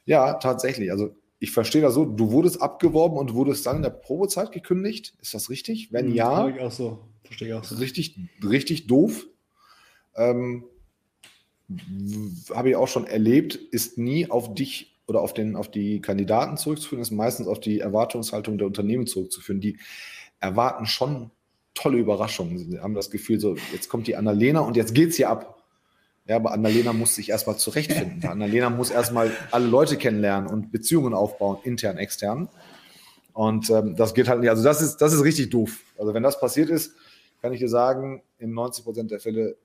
[0.05, 0.91] Ja, tatsächlich.
[0.91, 5.15] Also ich verstehe das so, du wurdest abgeworben und wurdest dann in der Probezeit gekündigt.
[5.21, 5.91] Ist das richtig?
[5.91, 6.99] Wenn hm, ja, ich auch so.
[7.23, 7.75] Verstehe ich auch so.
[7.77, 9.25] Richtig, richtig doof.
[10.15, 10.65] Ähm,
[12.53, 16.57] habe ich auch schon erlebt, ist nie auf dich oder auf, den, auf die Kandidaten
[16.57, 19.61] zurückzuführen, ist meistens auf die Erwartungshaltung der Unternehmen zurückzuführen.
[19.61, 19.79] Die
[20.39, 21.31] erwarten schon
[21.73, 22.59] tolle Überraschungen.
[22.59, 25.60] Sie haben das Gefühl, so, jetzt kommt die Annalena und jetzt geht's hier ab.
[26.27, 28.25] Ja, aber Annalena muss sich erstmal zurechtfinden.
[28.29, 32.49] Annalena muss erstmal alle Leute kennenlernen und Beziehungen aufbauen, intern, extern.
[33.33, 34.49] Und ähm, das geht halt nicht.
[34.49, 35.83] Also das ist, das ist richtig doof.
[35.97, 36.93] Also wenn das passiert ist,
[37.41, 39.57] kann ich dir sagen, in 90 Prozent der Fälle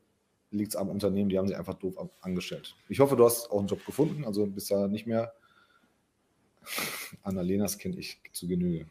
[0.51, 2.75] liegt es am Unternehmen, die haben sich einfach doof angestellt.
[2.89, 5.35] Ich hoffe, du hast auch einen Job gefunden, also bist da nicht mehr.
[7.23, 8.87] Annalenas kenne ich zu Genüge.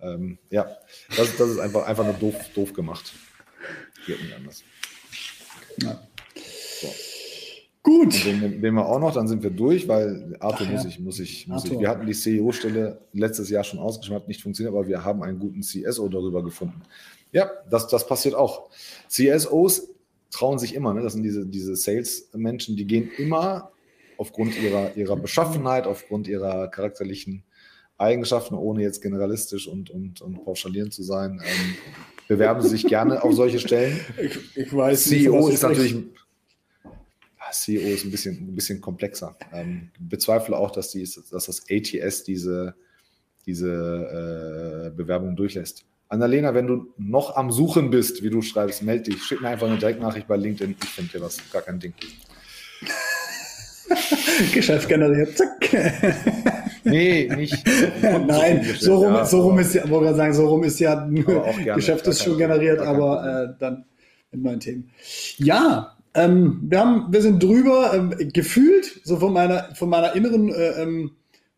[0.00, 0.76] Ähm, ja,
[1.16, 3.12] das, das ist einfach, einfach nur doof, doof gemacht.
[4.06, 4.62] Geht nicht anders.
[5.78, 6.00] Ja.
[6.82, 6.88] So.
[7.82, 8.24] Gut.
[8.24, 11.18] Den nehmen wir auch noch, dann sind wir durch, weil Arthur Ach, muss ich, muss
[11.18, 11.78] ich, muss ich.
[11.78, 15.40] Wir hatten die CEO-Stelle letztes Jahr schon ausgeschrieben, hat nicht funktioniert, aber wir haben einen
[15.40, 16.80] guten CSO darüber gefunden.
[17.32, 18.70] Ja, das, das passiert auch.
[19.08, 19.88] CSOs
[20.30, 21.02] trauen sich immer, ne?
[21.02, 23.72] das sind diese, diese Sales-Menschen, die gehen immer
[24.16, 27.42] aufgrund ihrer, ihrer Beschaffenheit, aufgrund ihrer charakterlichen
[27.98, 31.74] Eigenschaften, ohne jetzt generalistisch und, und, und pauschalierend zu sein, ähm,
[32.28, 33.98] bewerben sie sich gerne auf solche Stellen.
[34.20, 35.96] Ich, ich weiß CEO nicht, ist natürlich
[37.52, 39.36] CEO ist ein bisschen, ein bisschen komplexer.
[39.52, 42.74] Ähm, bezweifle auch, dass, die, dass das ATS diese,
[43.46, 45.84] diese äh, Bewerbung durchlässt.
[46.08, 49.22] Annalena, wenn du noch am Suchen bist, wie du schreibst, melde dich.
[49.22, 50.76] Schick mir einfach eine Direktnachricht bei LinkedIn.
[50.82, 51.38] Ich finde dir was.
[51.50, 51.94] Gar kein Ding.
[54.52, 55.36] Geschäft generiert.
[55.38, 55.72] Zack.
[56.84, 57.64] Nee, nicht.
[58.02, 61.08] Nein, so rum, ja, so rum ist ja, wollte sagen, so rum ist ja
[61.74, 63.84] Geschäft ist schon generiert, aber äh, dann
[64.32, 64.90] mit neuen Themen.
[65.36, 70.52] Ja, ähm, wir haben, wir sind drüber ähm, gefühlt, so von meiner, von meiner inneren
[70.52, 71.12] äh, ähm,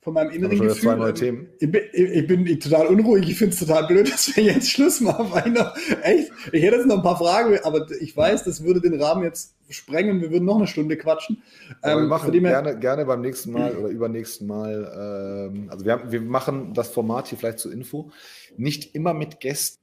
[0.05, 0.83] von meinem inneren Gefühl.
[0.83, 1.49] Zwei neue Themen.
[1.61, 3.27] Ich bin, ich bin total unruhig.
[3.27, 5.55] Ich finde es total blöd, dass wir jetzt Schluss machen.
[5.55, 9.01] Noch, echt, ich hätte jetzt noch ein paar Fragen, aber ich weiß, das würde den
[9.01, 10.21] Rahmen jetzt sprengen.
[10.21, 11.43] Wir würden noch eine Stunde quatschen.
[11.83, 15.51] Ähm, wir machen gerne, gerne beim nächsten Mal oder übernächsten Mal.
[15.51, 18.11] Ähm, also wir, haben, wir machen das Format hier vielleicht zur Info
[18.59, 19.81] nicht immer mit Gästen.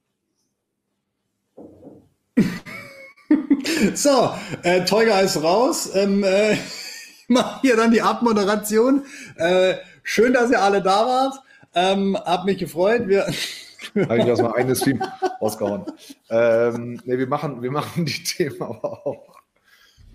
[3.94, 4.30] so,
[4.62, 5.90] äh, Teuger ist raus.
[5.94, 9.04] Ähm, äh, ich mache hier dann die Abmoderation.
[9.36, 11.34] Äh, Schön, dass ihr alle da wart.
[11.74, 13.06] Ähm, hab mich gefreut.
[13.06, 13.26] Wir
[14.08, 15.02] habe ich aus meinem eigenen Stream
[15.40, 15.84] rausgehauen.
[16.28, 19.40] Ähm, nee, wir machen, wir machen die Themen aber auch.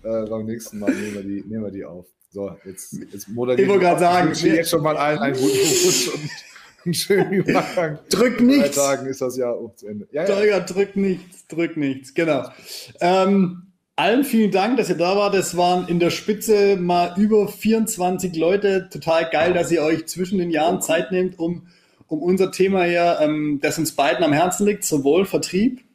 [0.02, 2.06] Äh, beim nächsten Mal nehmen wir die, nehmen wir die auf.
[2.30, 5.56] So, jetzt, jetzt moderieren Ich wollte gerade sagen, ich jetzt schon mal allen einen guten
[5.56, 6.30] Rutsch und
[6.84, 7.98] einen schönen Übergang.
[8.10, 8.68] Drück nichts.
[8.68, 10.08] In drei Tagen ist das Jahr auch zu Ende.
[10.12, 10.60] Ja, ja.
[10.60, 12.48] drück nichts, drück nichts, genau.
[13.00, 15.34] Ähm, allen vielen Dank, dass ihr da wart.
[15.34, 18.88] Es waren in der Spitze mal über 24 Leute.
[18.90, 21.66] Total geil, dass ihr euch zwischen den Jahren Zeit nehmt, um,
[22.06, 25.87] um unser Thema hier, ähm, das uns beiden am Herzen liegt, sowohl Vertrieb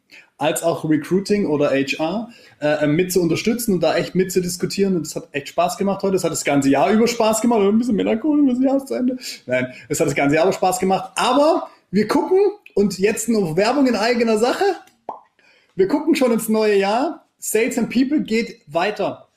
[0.44, 2.30] als auch Recruiting oder HR,
[2.60, 4.96] äh, mit zu unterstützen und da echt mit zu diskutieren.
[4.96, 6.18] Und es hat echt Spaß gemacht heute.
[6.18, 7.62] Es hat das ganze Jahr über Spaß gemacht.
[7.62, 9.18] Ein bisschen melancholisch, das Jahr zu Ende.
[9.46, 11.12] Nein, es hat das ganze Jahr über Spaß gemacht.
[11.16, 12.39] Aber wir gucken
[12.76, 14.66] und jetzt noch Werbung in eigener Sache.
[15.76, 19.28] Wir gucken schon ins neue Jahr Sales and People geht weiter.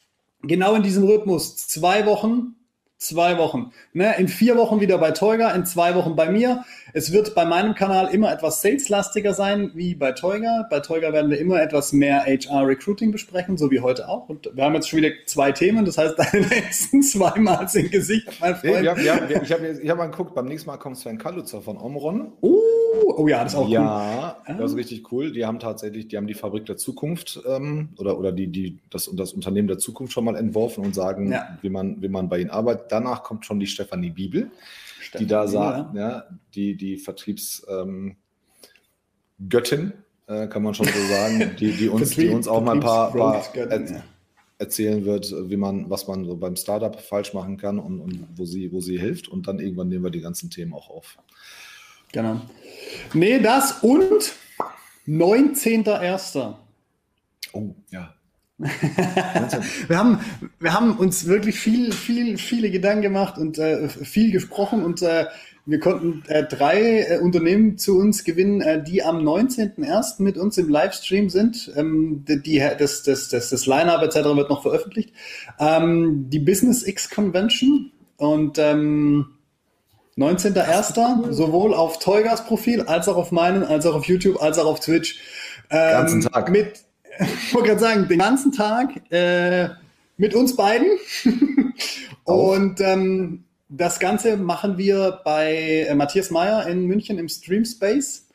[0.42, 1.56] Genau in diesem Rhythmus.
[1.56, 2.54] Zwei Wochen,
[2.98, 3.72] zwei Wochen.
[3.94, 4.16] Ne?
[4.16, 6.64] In vier Wochen wieder bei Teuga, in zwei Wochen bei mir.
[6.96, 10.66] Es wird bei meinem Kanal immer etwas saleslastiger sein wie bei Teuga.
[10.70, 14.30] Bei Teuga werden wir immer etwas mehr HR Recruiting besprechen, so wie heute auch.
[14.30, 15.84] Und wir haben jetzt schon wieder zwei Themen.
[15.84, 18.76] Das heißt, deine nächsten zweimal sind Gesicht, mein Freund.
[18.76, 20.78] Nee, wir haben, wir haben, wir, ich habe ich hab mal geguckt, beim nächsten Mal
[20.78, 22.32] kommt Sven Kalutzer von Omron.
[22.40, 22.60] Uh,
[23.14, 24.54] oh ja, das ist auch ja, cool.
[24.54, 25.32] Ja, das ist richtig cool.
[25.32, 29.10] Die haben tatsächlich, die haben die Fabrik der Zukunft ähm, oder, oder die, die, das,
[29.12, 31.58] das Unternehmen der Zukunft schon mal entworfen und sagen, ja.
[31.60, 32.86] wie, man, wie man bei ihnen arbeitet.
[32.88, 34.50] Danach kommt schon die Stefanie Bibel,
[35.06, 36.24] Stefanie die da sagt, ja.
[36.54, 38.16] die, die Vertriebsgöttin,
[39.48, 39.92] ähm,
[40.26, 43.12] äh, kann man schon so sagen, die, die, uns, die uns auch mal ein paar,
[43.12, 44.02] paar er,
[44.58, 48.44] erzählen wird, wie man, was man so beim Startup falsch machen kann und, und wo,
[48.44, 49.28] sie, wo sie hilft.
[49.28, 51.18] Und dann irgendwann nehmen wir die ganzen Themen auch auf.
[52.12, 52.40] Genau.
[53.12, 54.32] Nee, das und
[55.06, 56.54] 19.01.
[57.52, 58.14] Oh, ja.
[59.88, 60.20] wir, haben,
[60.60, 65.26] wir haben uns wirklich viel, viel, viele Gedanken gemacht und äh, viel gesprochen und äh,
[65.66, 70.22] wir konnten äh, drei äh, Unternehmen zu uns gewinnen, äh, die am 19.01.
[70.22, 71.72] mit uns im Livestream sind.
[71.76, 74.36] Ähm, die, das das, das, das Line-Up etc.
[74.36, 75.12] wird noch veröffentlicht.
[75.58, 79.26] Ähm, die Business X Convention und ähm,
[80.16, 81.24] 19.01.
[81.24, 81.32] Cool.
[81.32, 84.78] sowohl auf Teugas Profil als auch auf meinen, als auch auf YouTube, als auch auf
[84.80, 85.18] Twitch.
[85.68, 86.48] Ähm, ganzen Tag.
[86.50, 86.84] Mit,
[87.18, 89.68] ich wollte gerade sagen, den ganzen Tag äh,
[90.16, 90.88] mit uns beiden.
[92.24, 98.26] Und ähm, das Ganze machen wir bei äh, Matthias Meyer in München im Stream Space.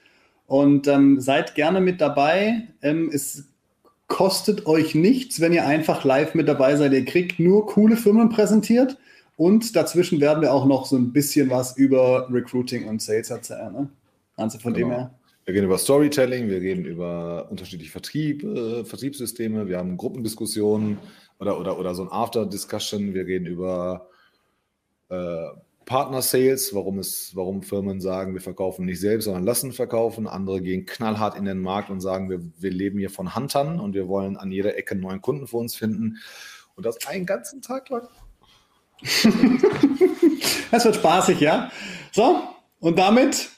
[0.48, 2.68] Und ähm, seid gerne mit dabei.
[2.82, 3.46] Ähm, es
[4.08, 6.92] kostet euch nichts, wenn ihr einfach live mit dabei seid.
[6.92, 8.98] Ihr kriegt nur coole Firmen präsentiert
[9.38, 13.72] und dazwischen werden wir auch noch so ein bisschen was über Recruiting und Sales erzählen.
[13.72, 13.90] Ne?
[14.36, 14.88] Also von genau.
[14.90, 15.12] dem her.
[15.46, 21.00] Wir gehen über Storytelling, wir gehen über unterschiedliche Vertrieb, äh, Vertriebssysteme, wir haben Gruppendiskussionen
[21.40, 24.08] oder, oder, oder so ein After-Discussion, wir gehen über
[25.10, 25.48] äh,
[25.86, 27.02] Partner-Sales, warum,
[27.34, 30.28] warum Firmen sagen, wir verkaufen nicht selbst, sondern lassen verkaufen.
[30.28, 33.94] Andere gehen knallhart in den Markt und sagen, wir, wir leben hier von Huntern und
[33.94, 36.18] wir wollen an jeder Ecke neuen Kunden für uns finden.
[36.76, 38.08] Und das einen ganzen Tag lang.
[40.72, 41.72] das wird spaßig, ja.
[42.12, 42.42] So,
[42.80, 43.50] und damit,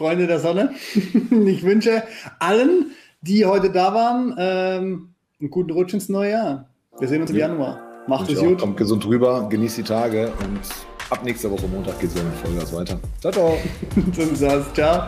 [0.00, 0.72] Freunde der Sonne,
[1.46, 2.02] ich wünsche
[2.38, 6.70] allen, die heute da waren, ähm, einen guten Rutsch ins neue Jahr.
[6.98, 7.80] Wir sehen uns im Januar.
[8.06, 8.60] Macht es gut.
[8.60, 10.60] Kommt gesund rüber, genießt die Tage und
[11.10, 12.98] Ab nächster Woche Montag geht es wieder mit Vollgas weiter.
[13.20, 13.58] Ciao, ciao.
[14.72, 15.06] Ciao.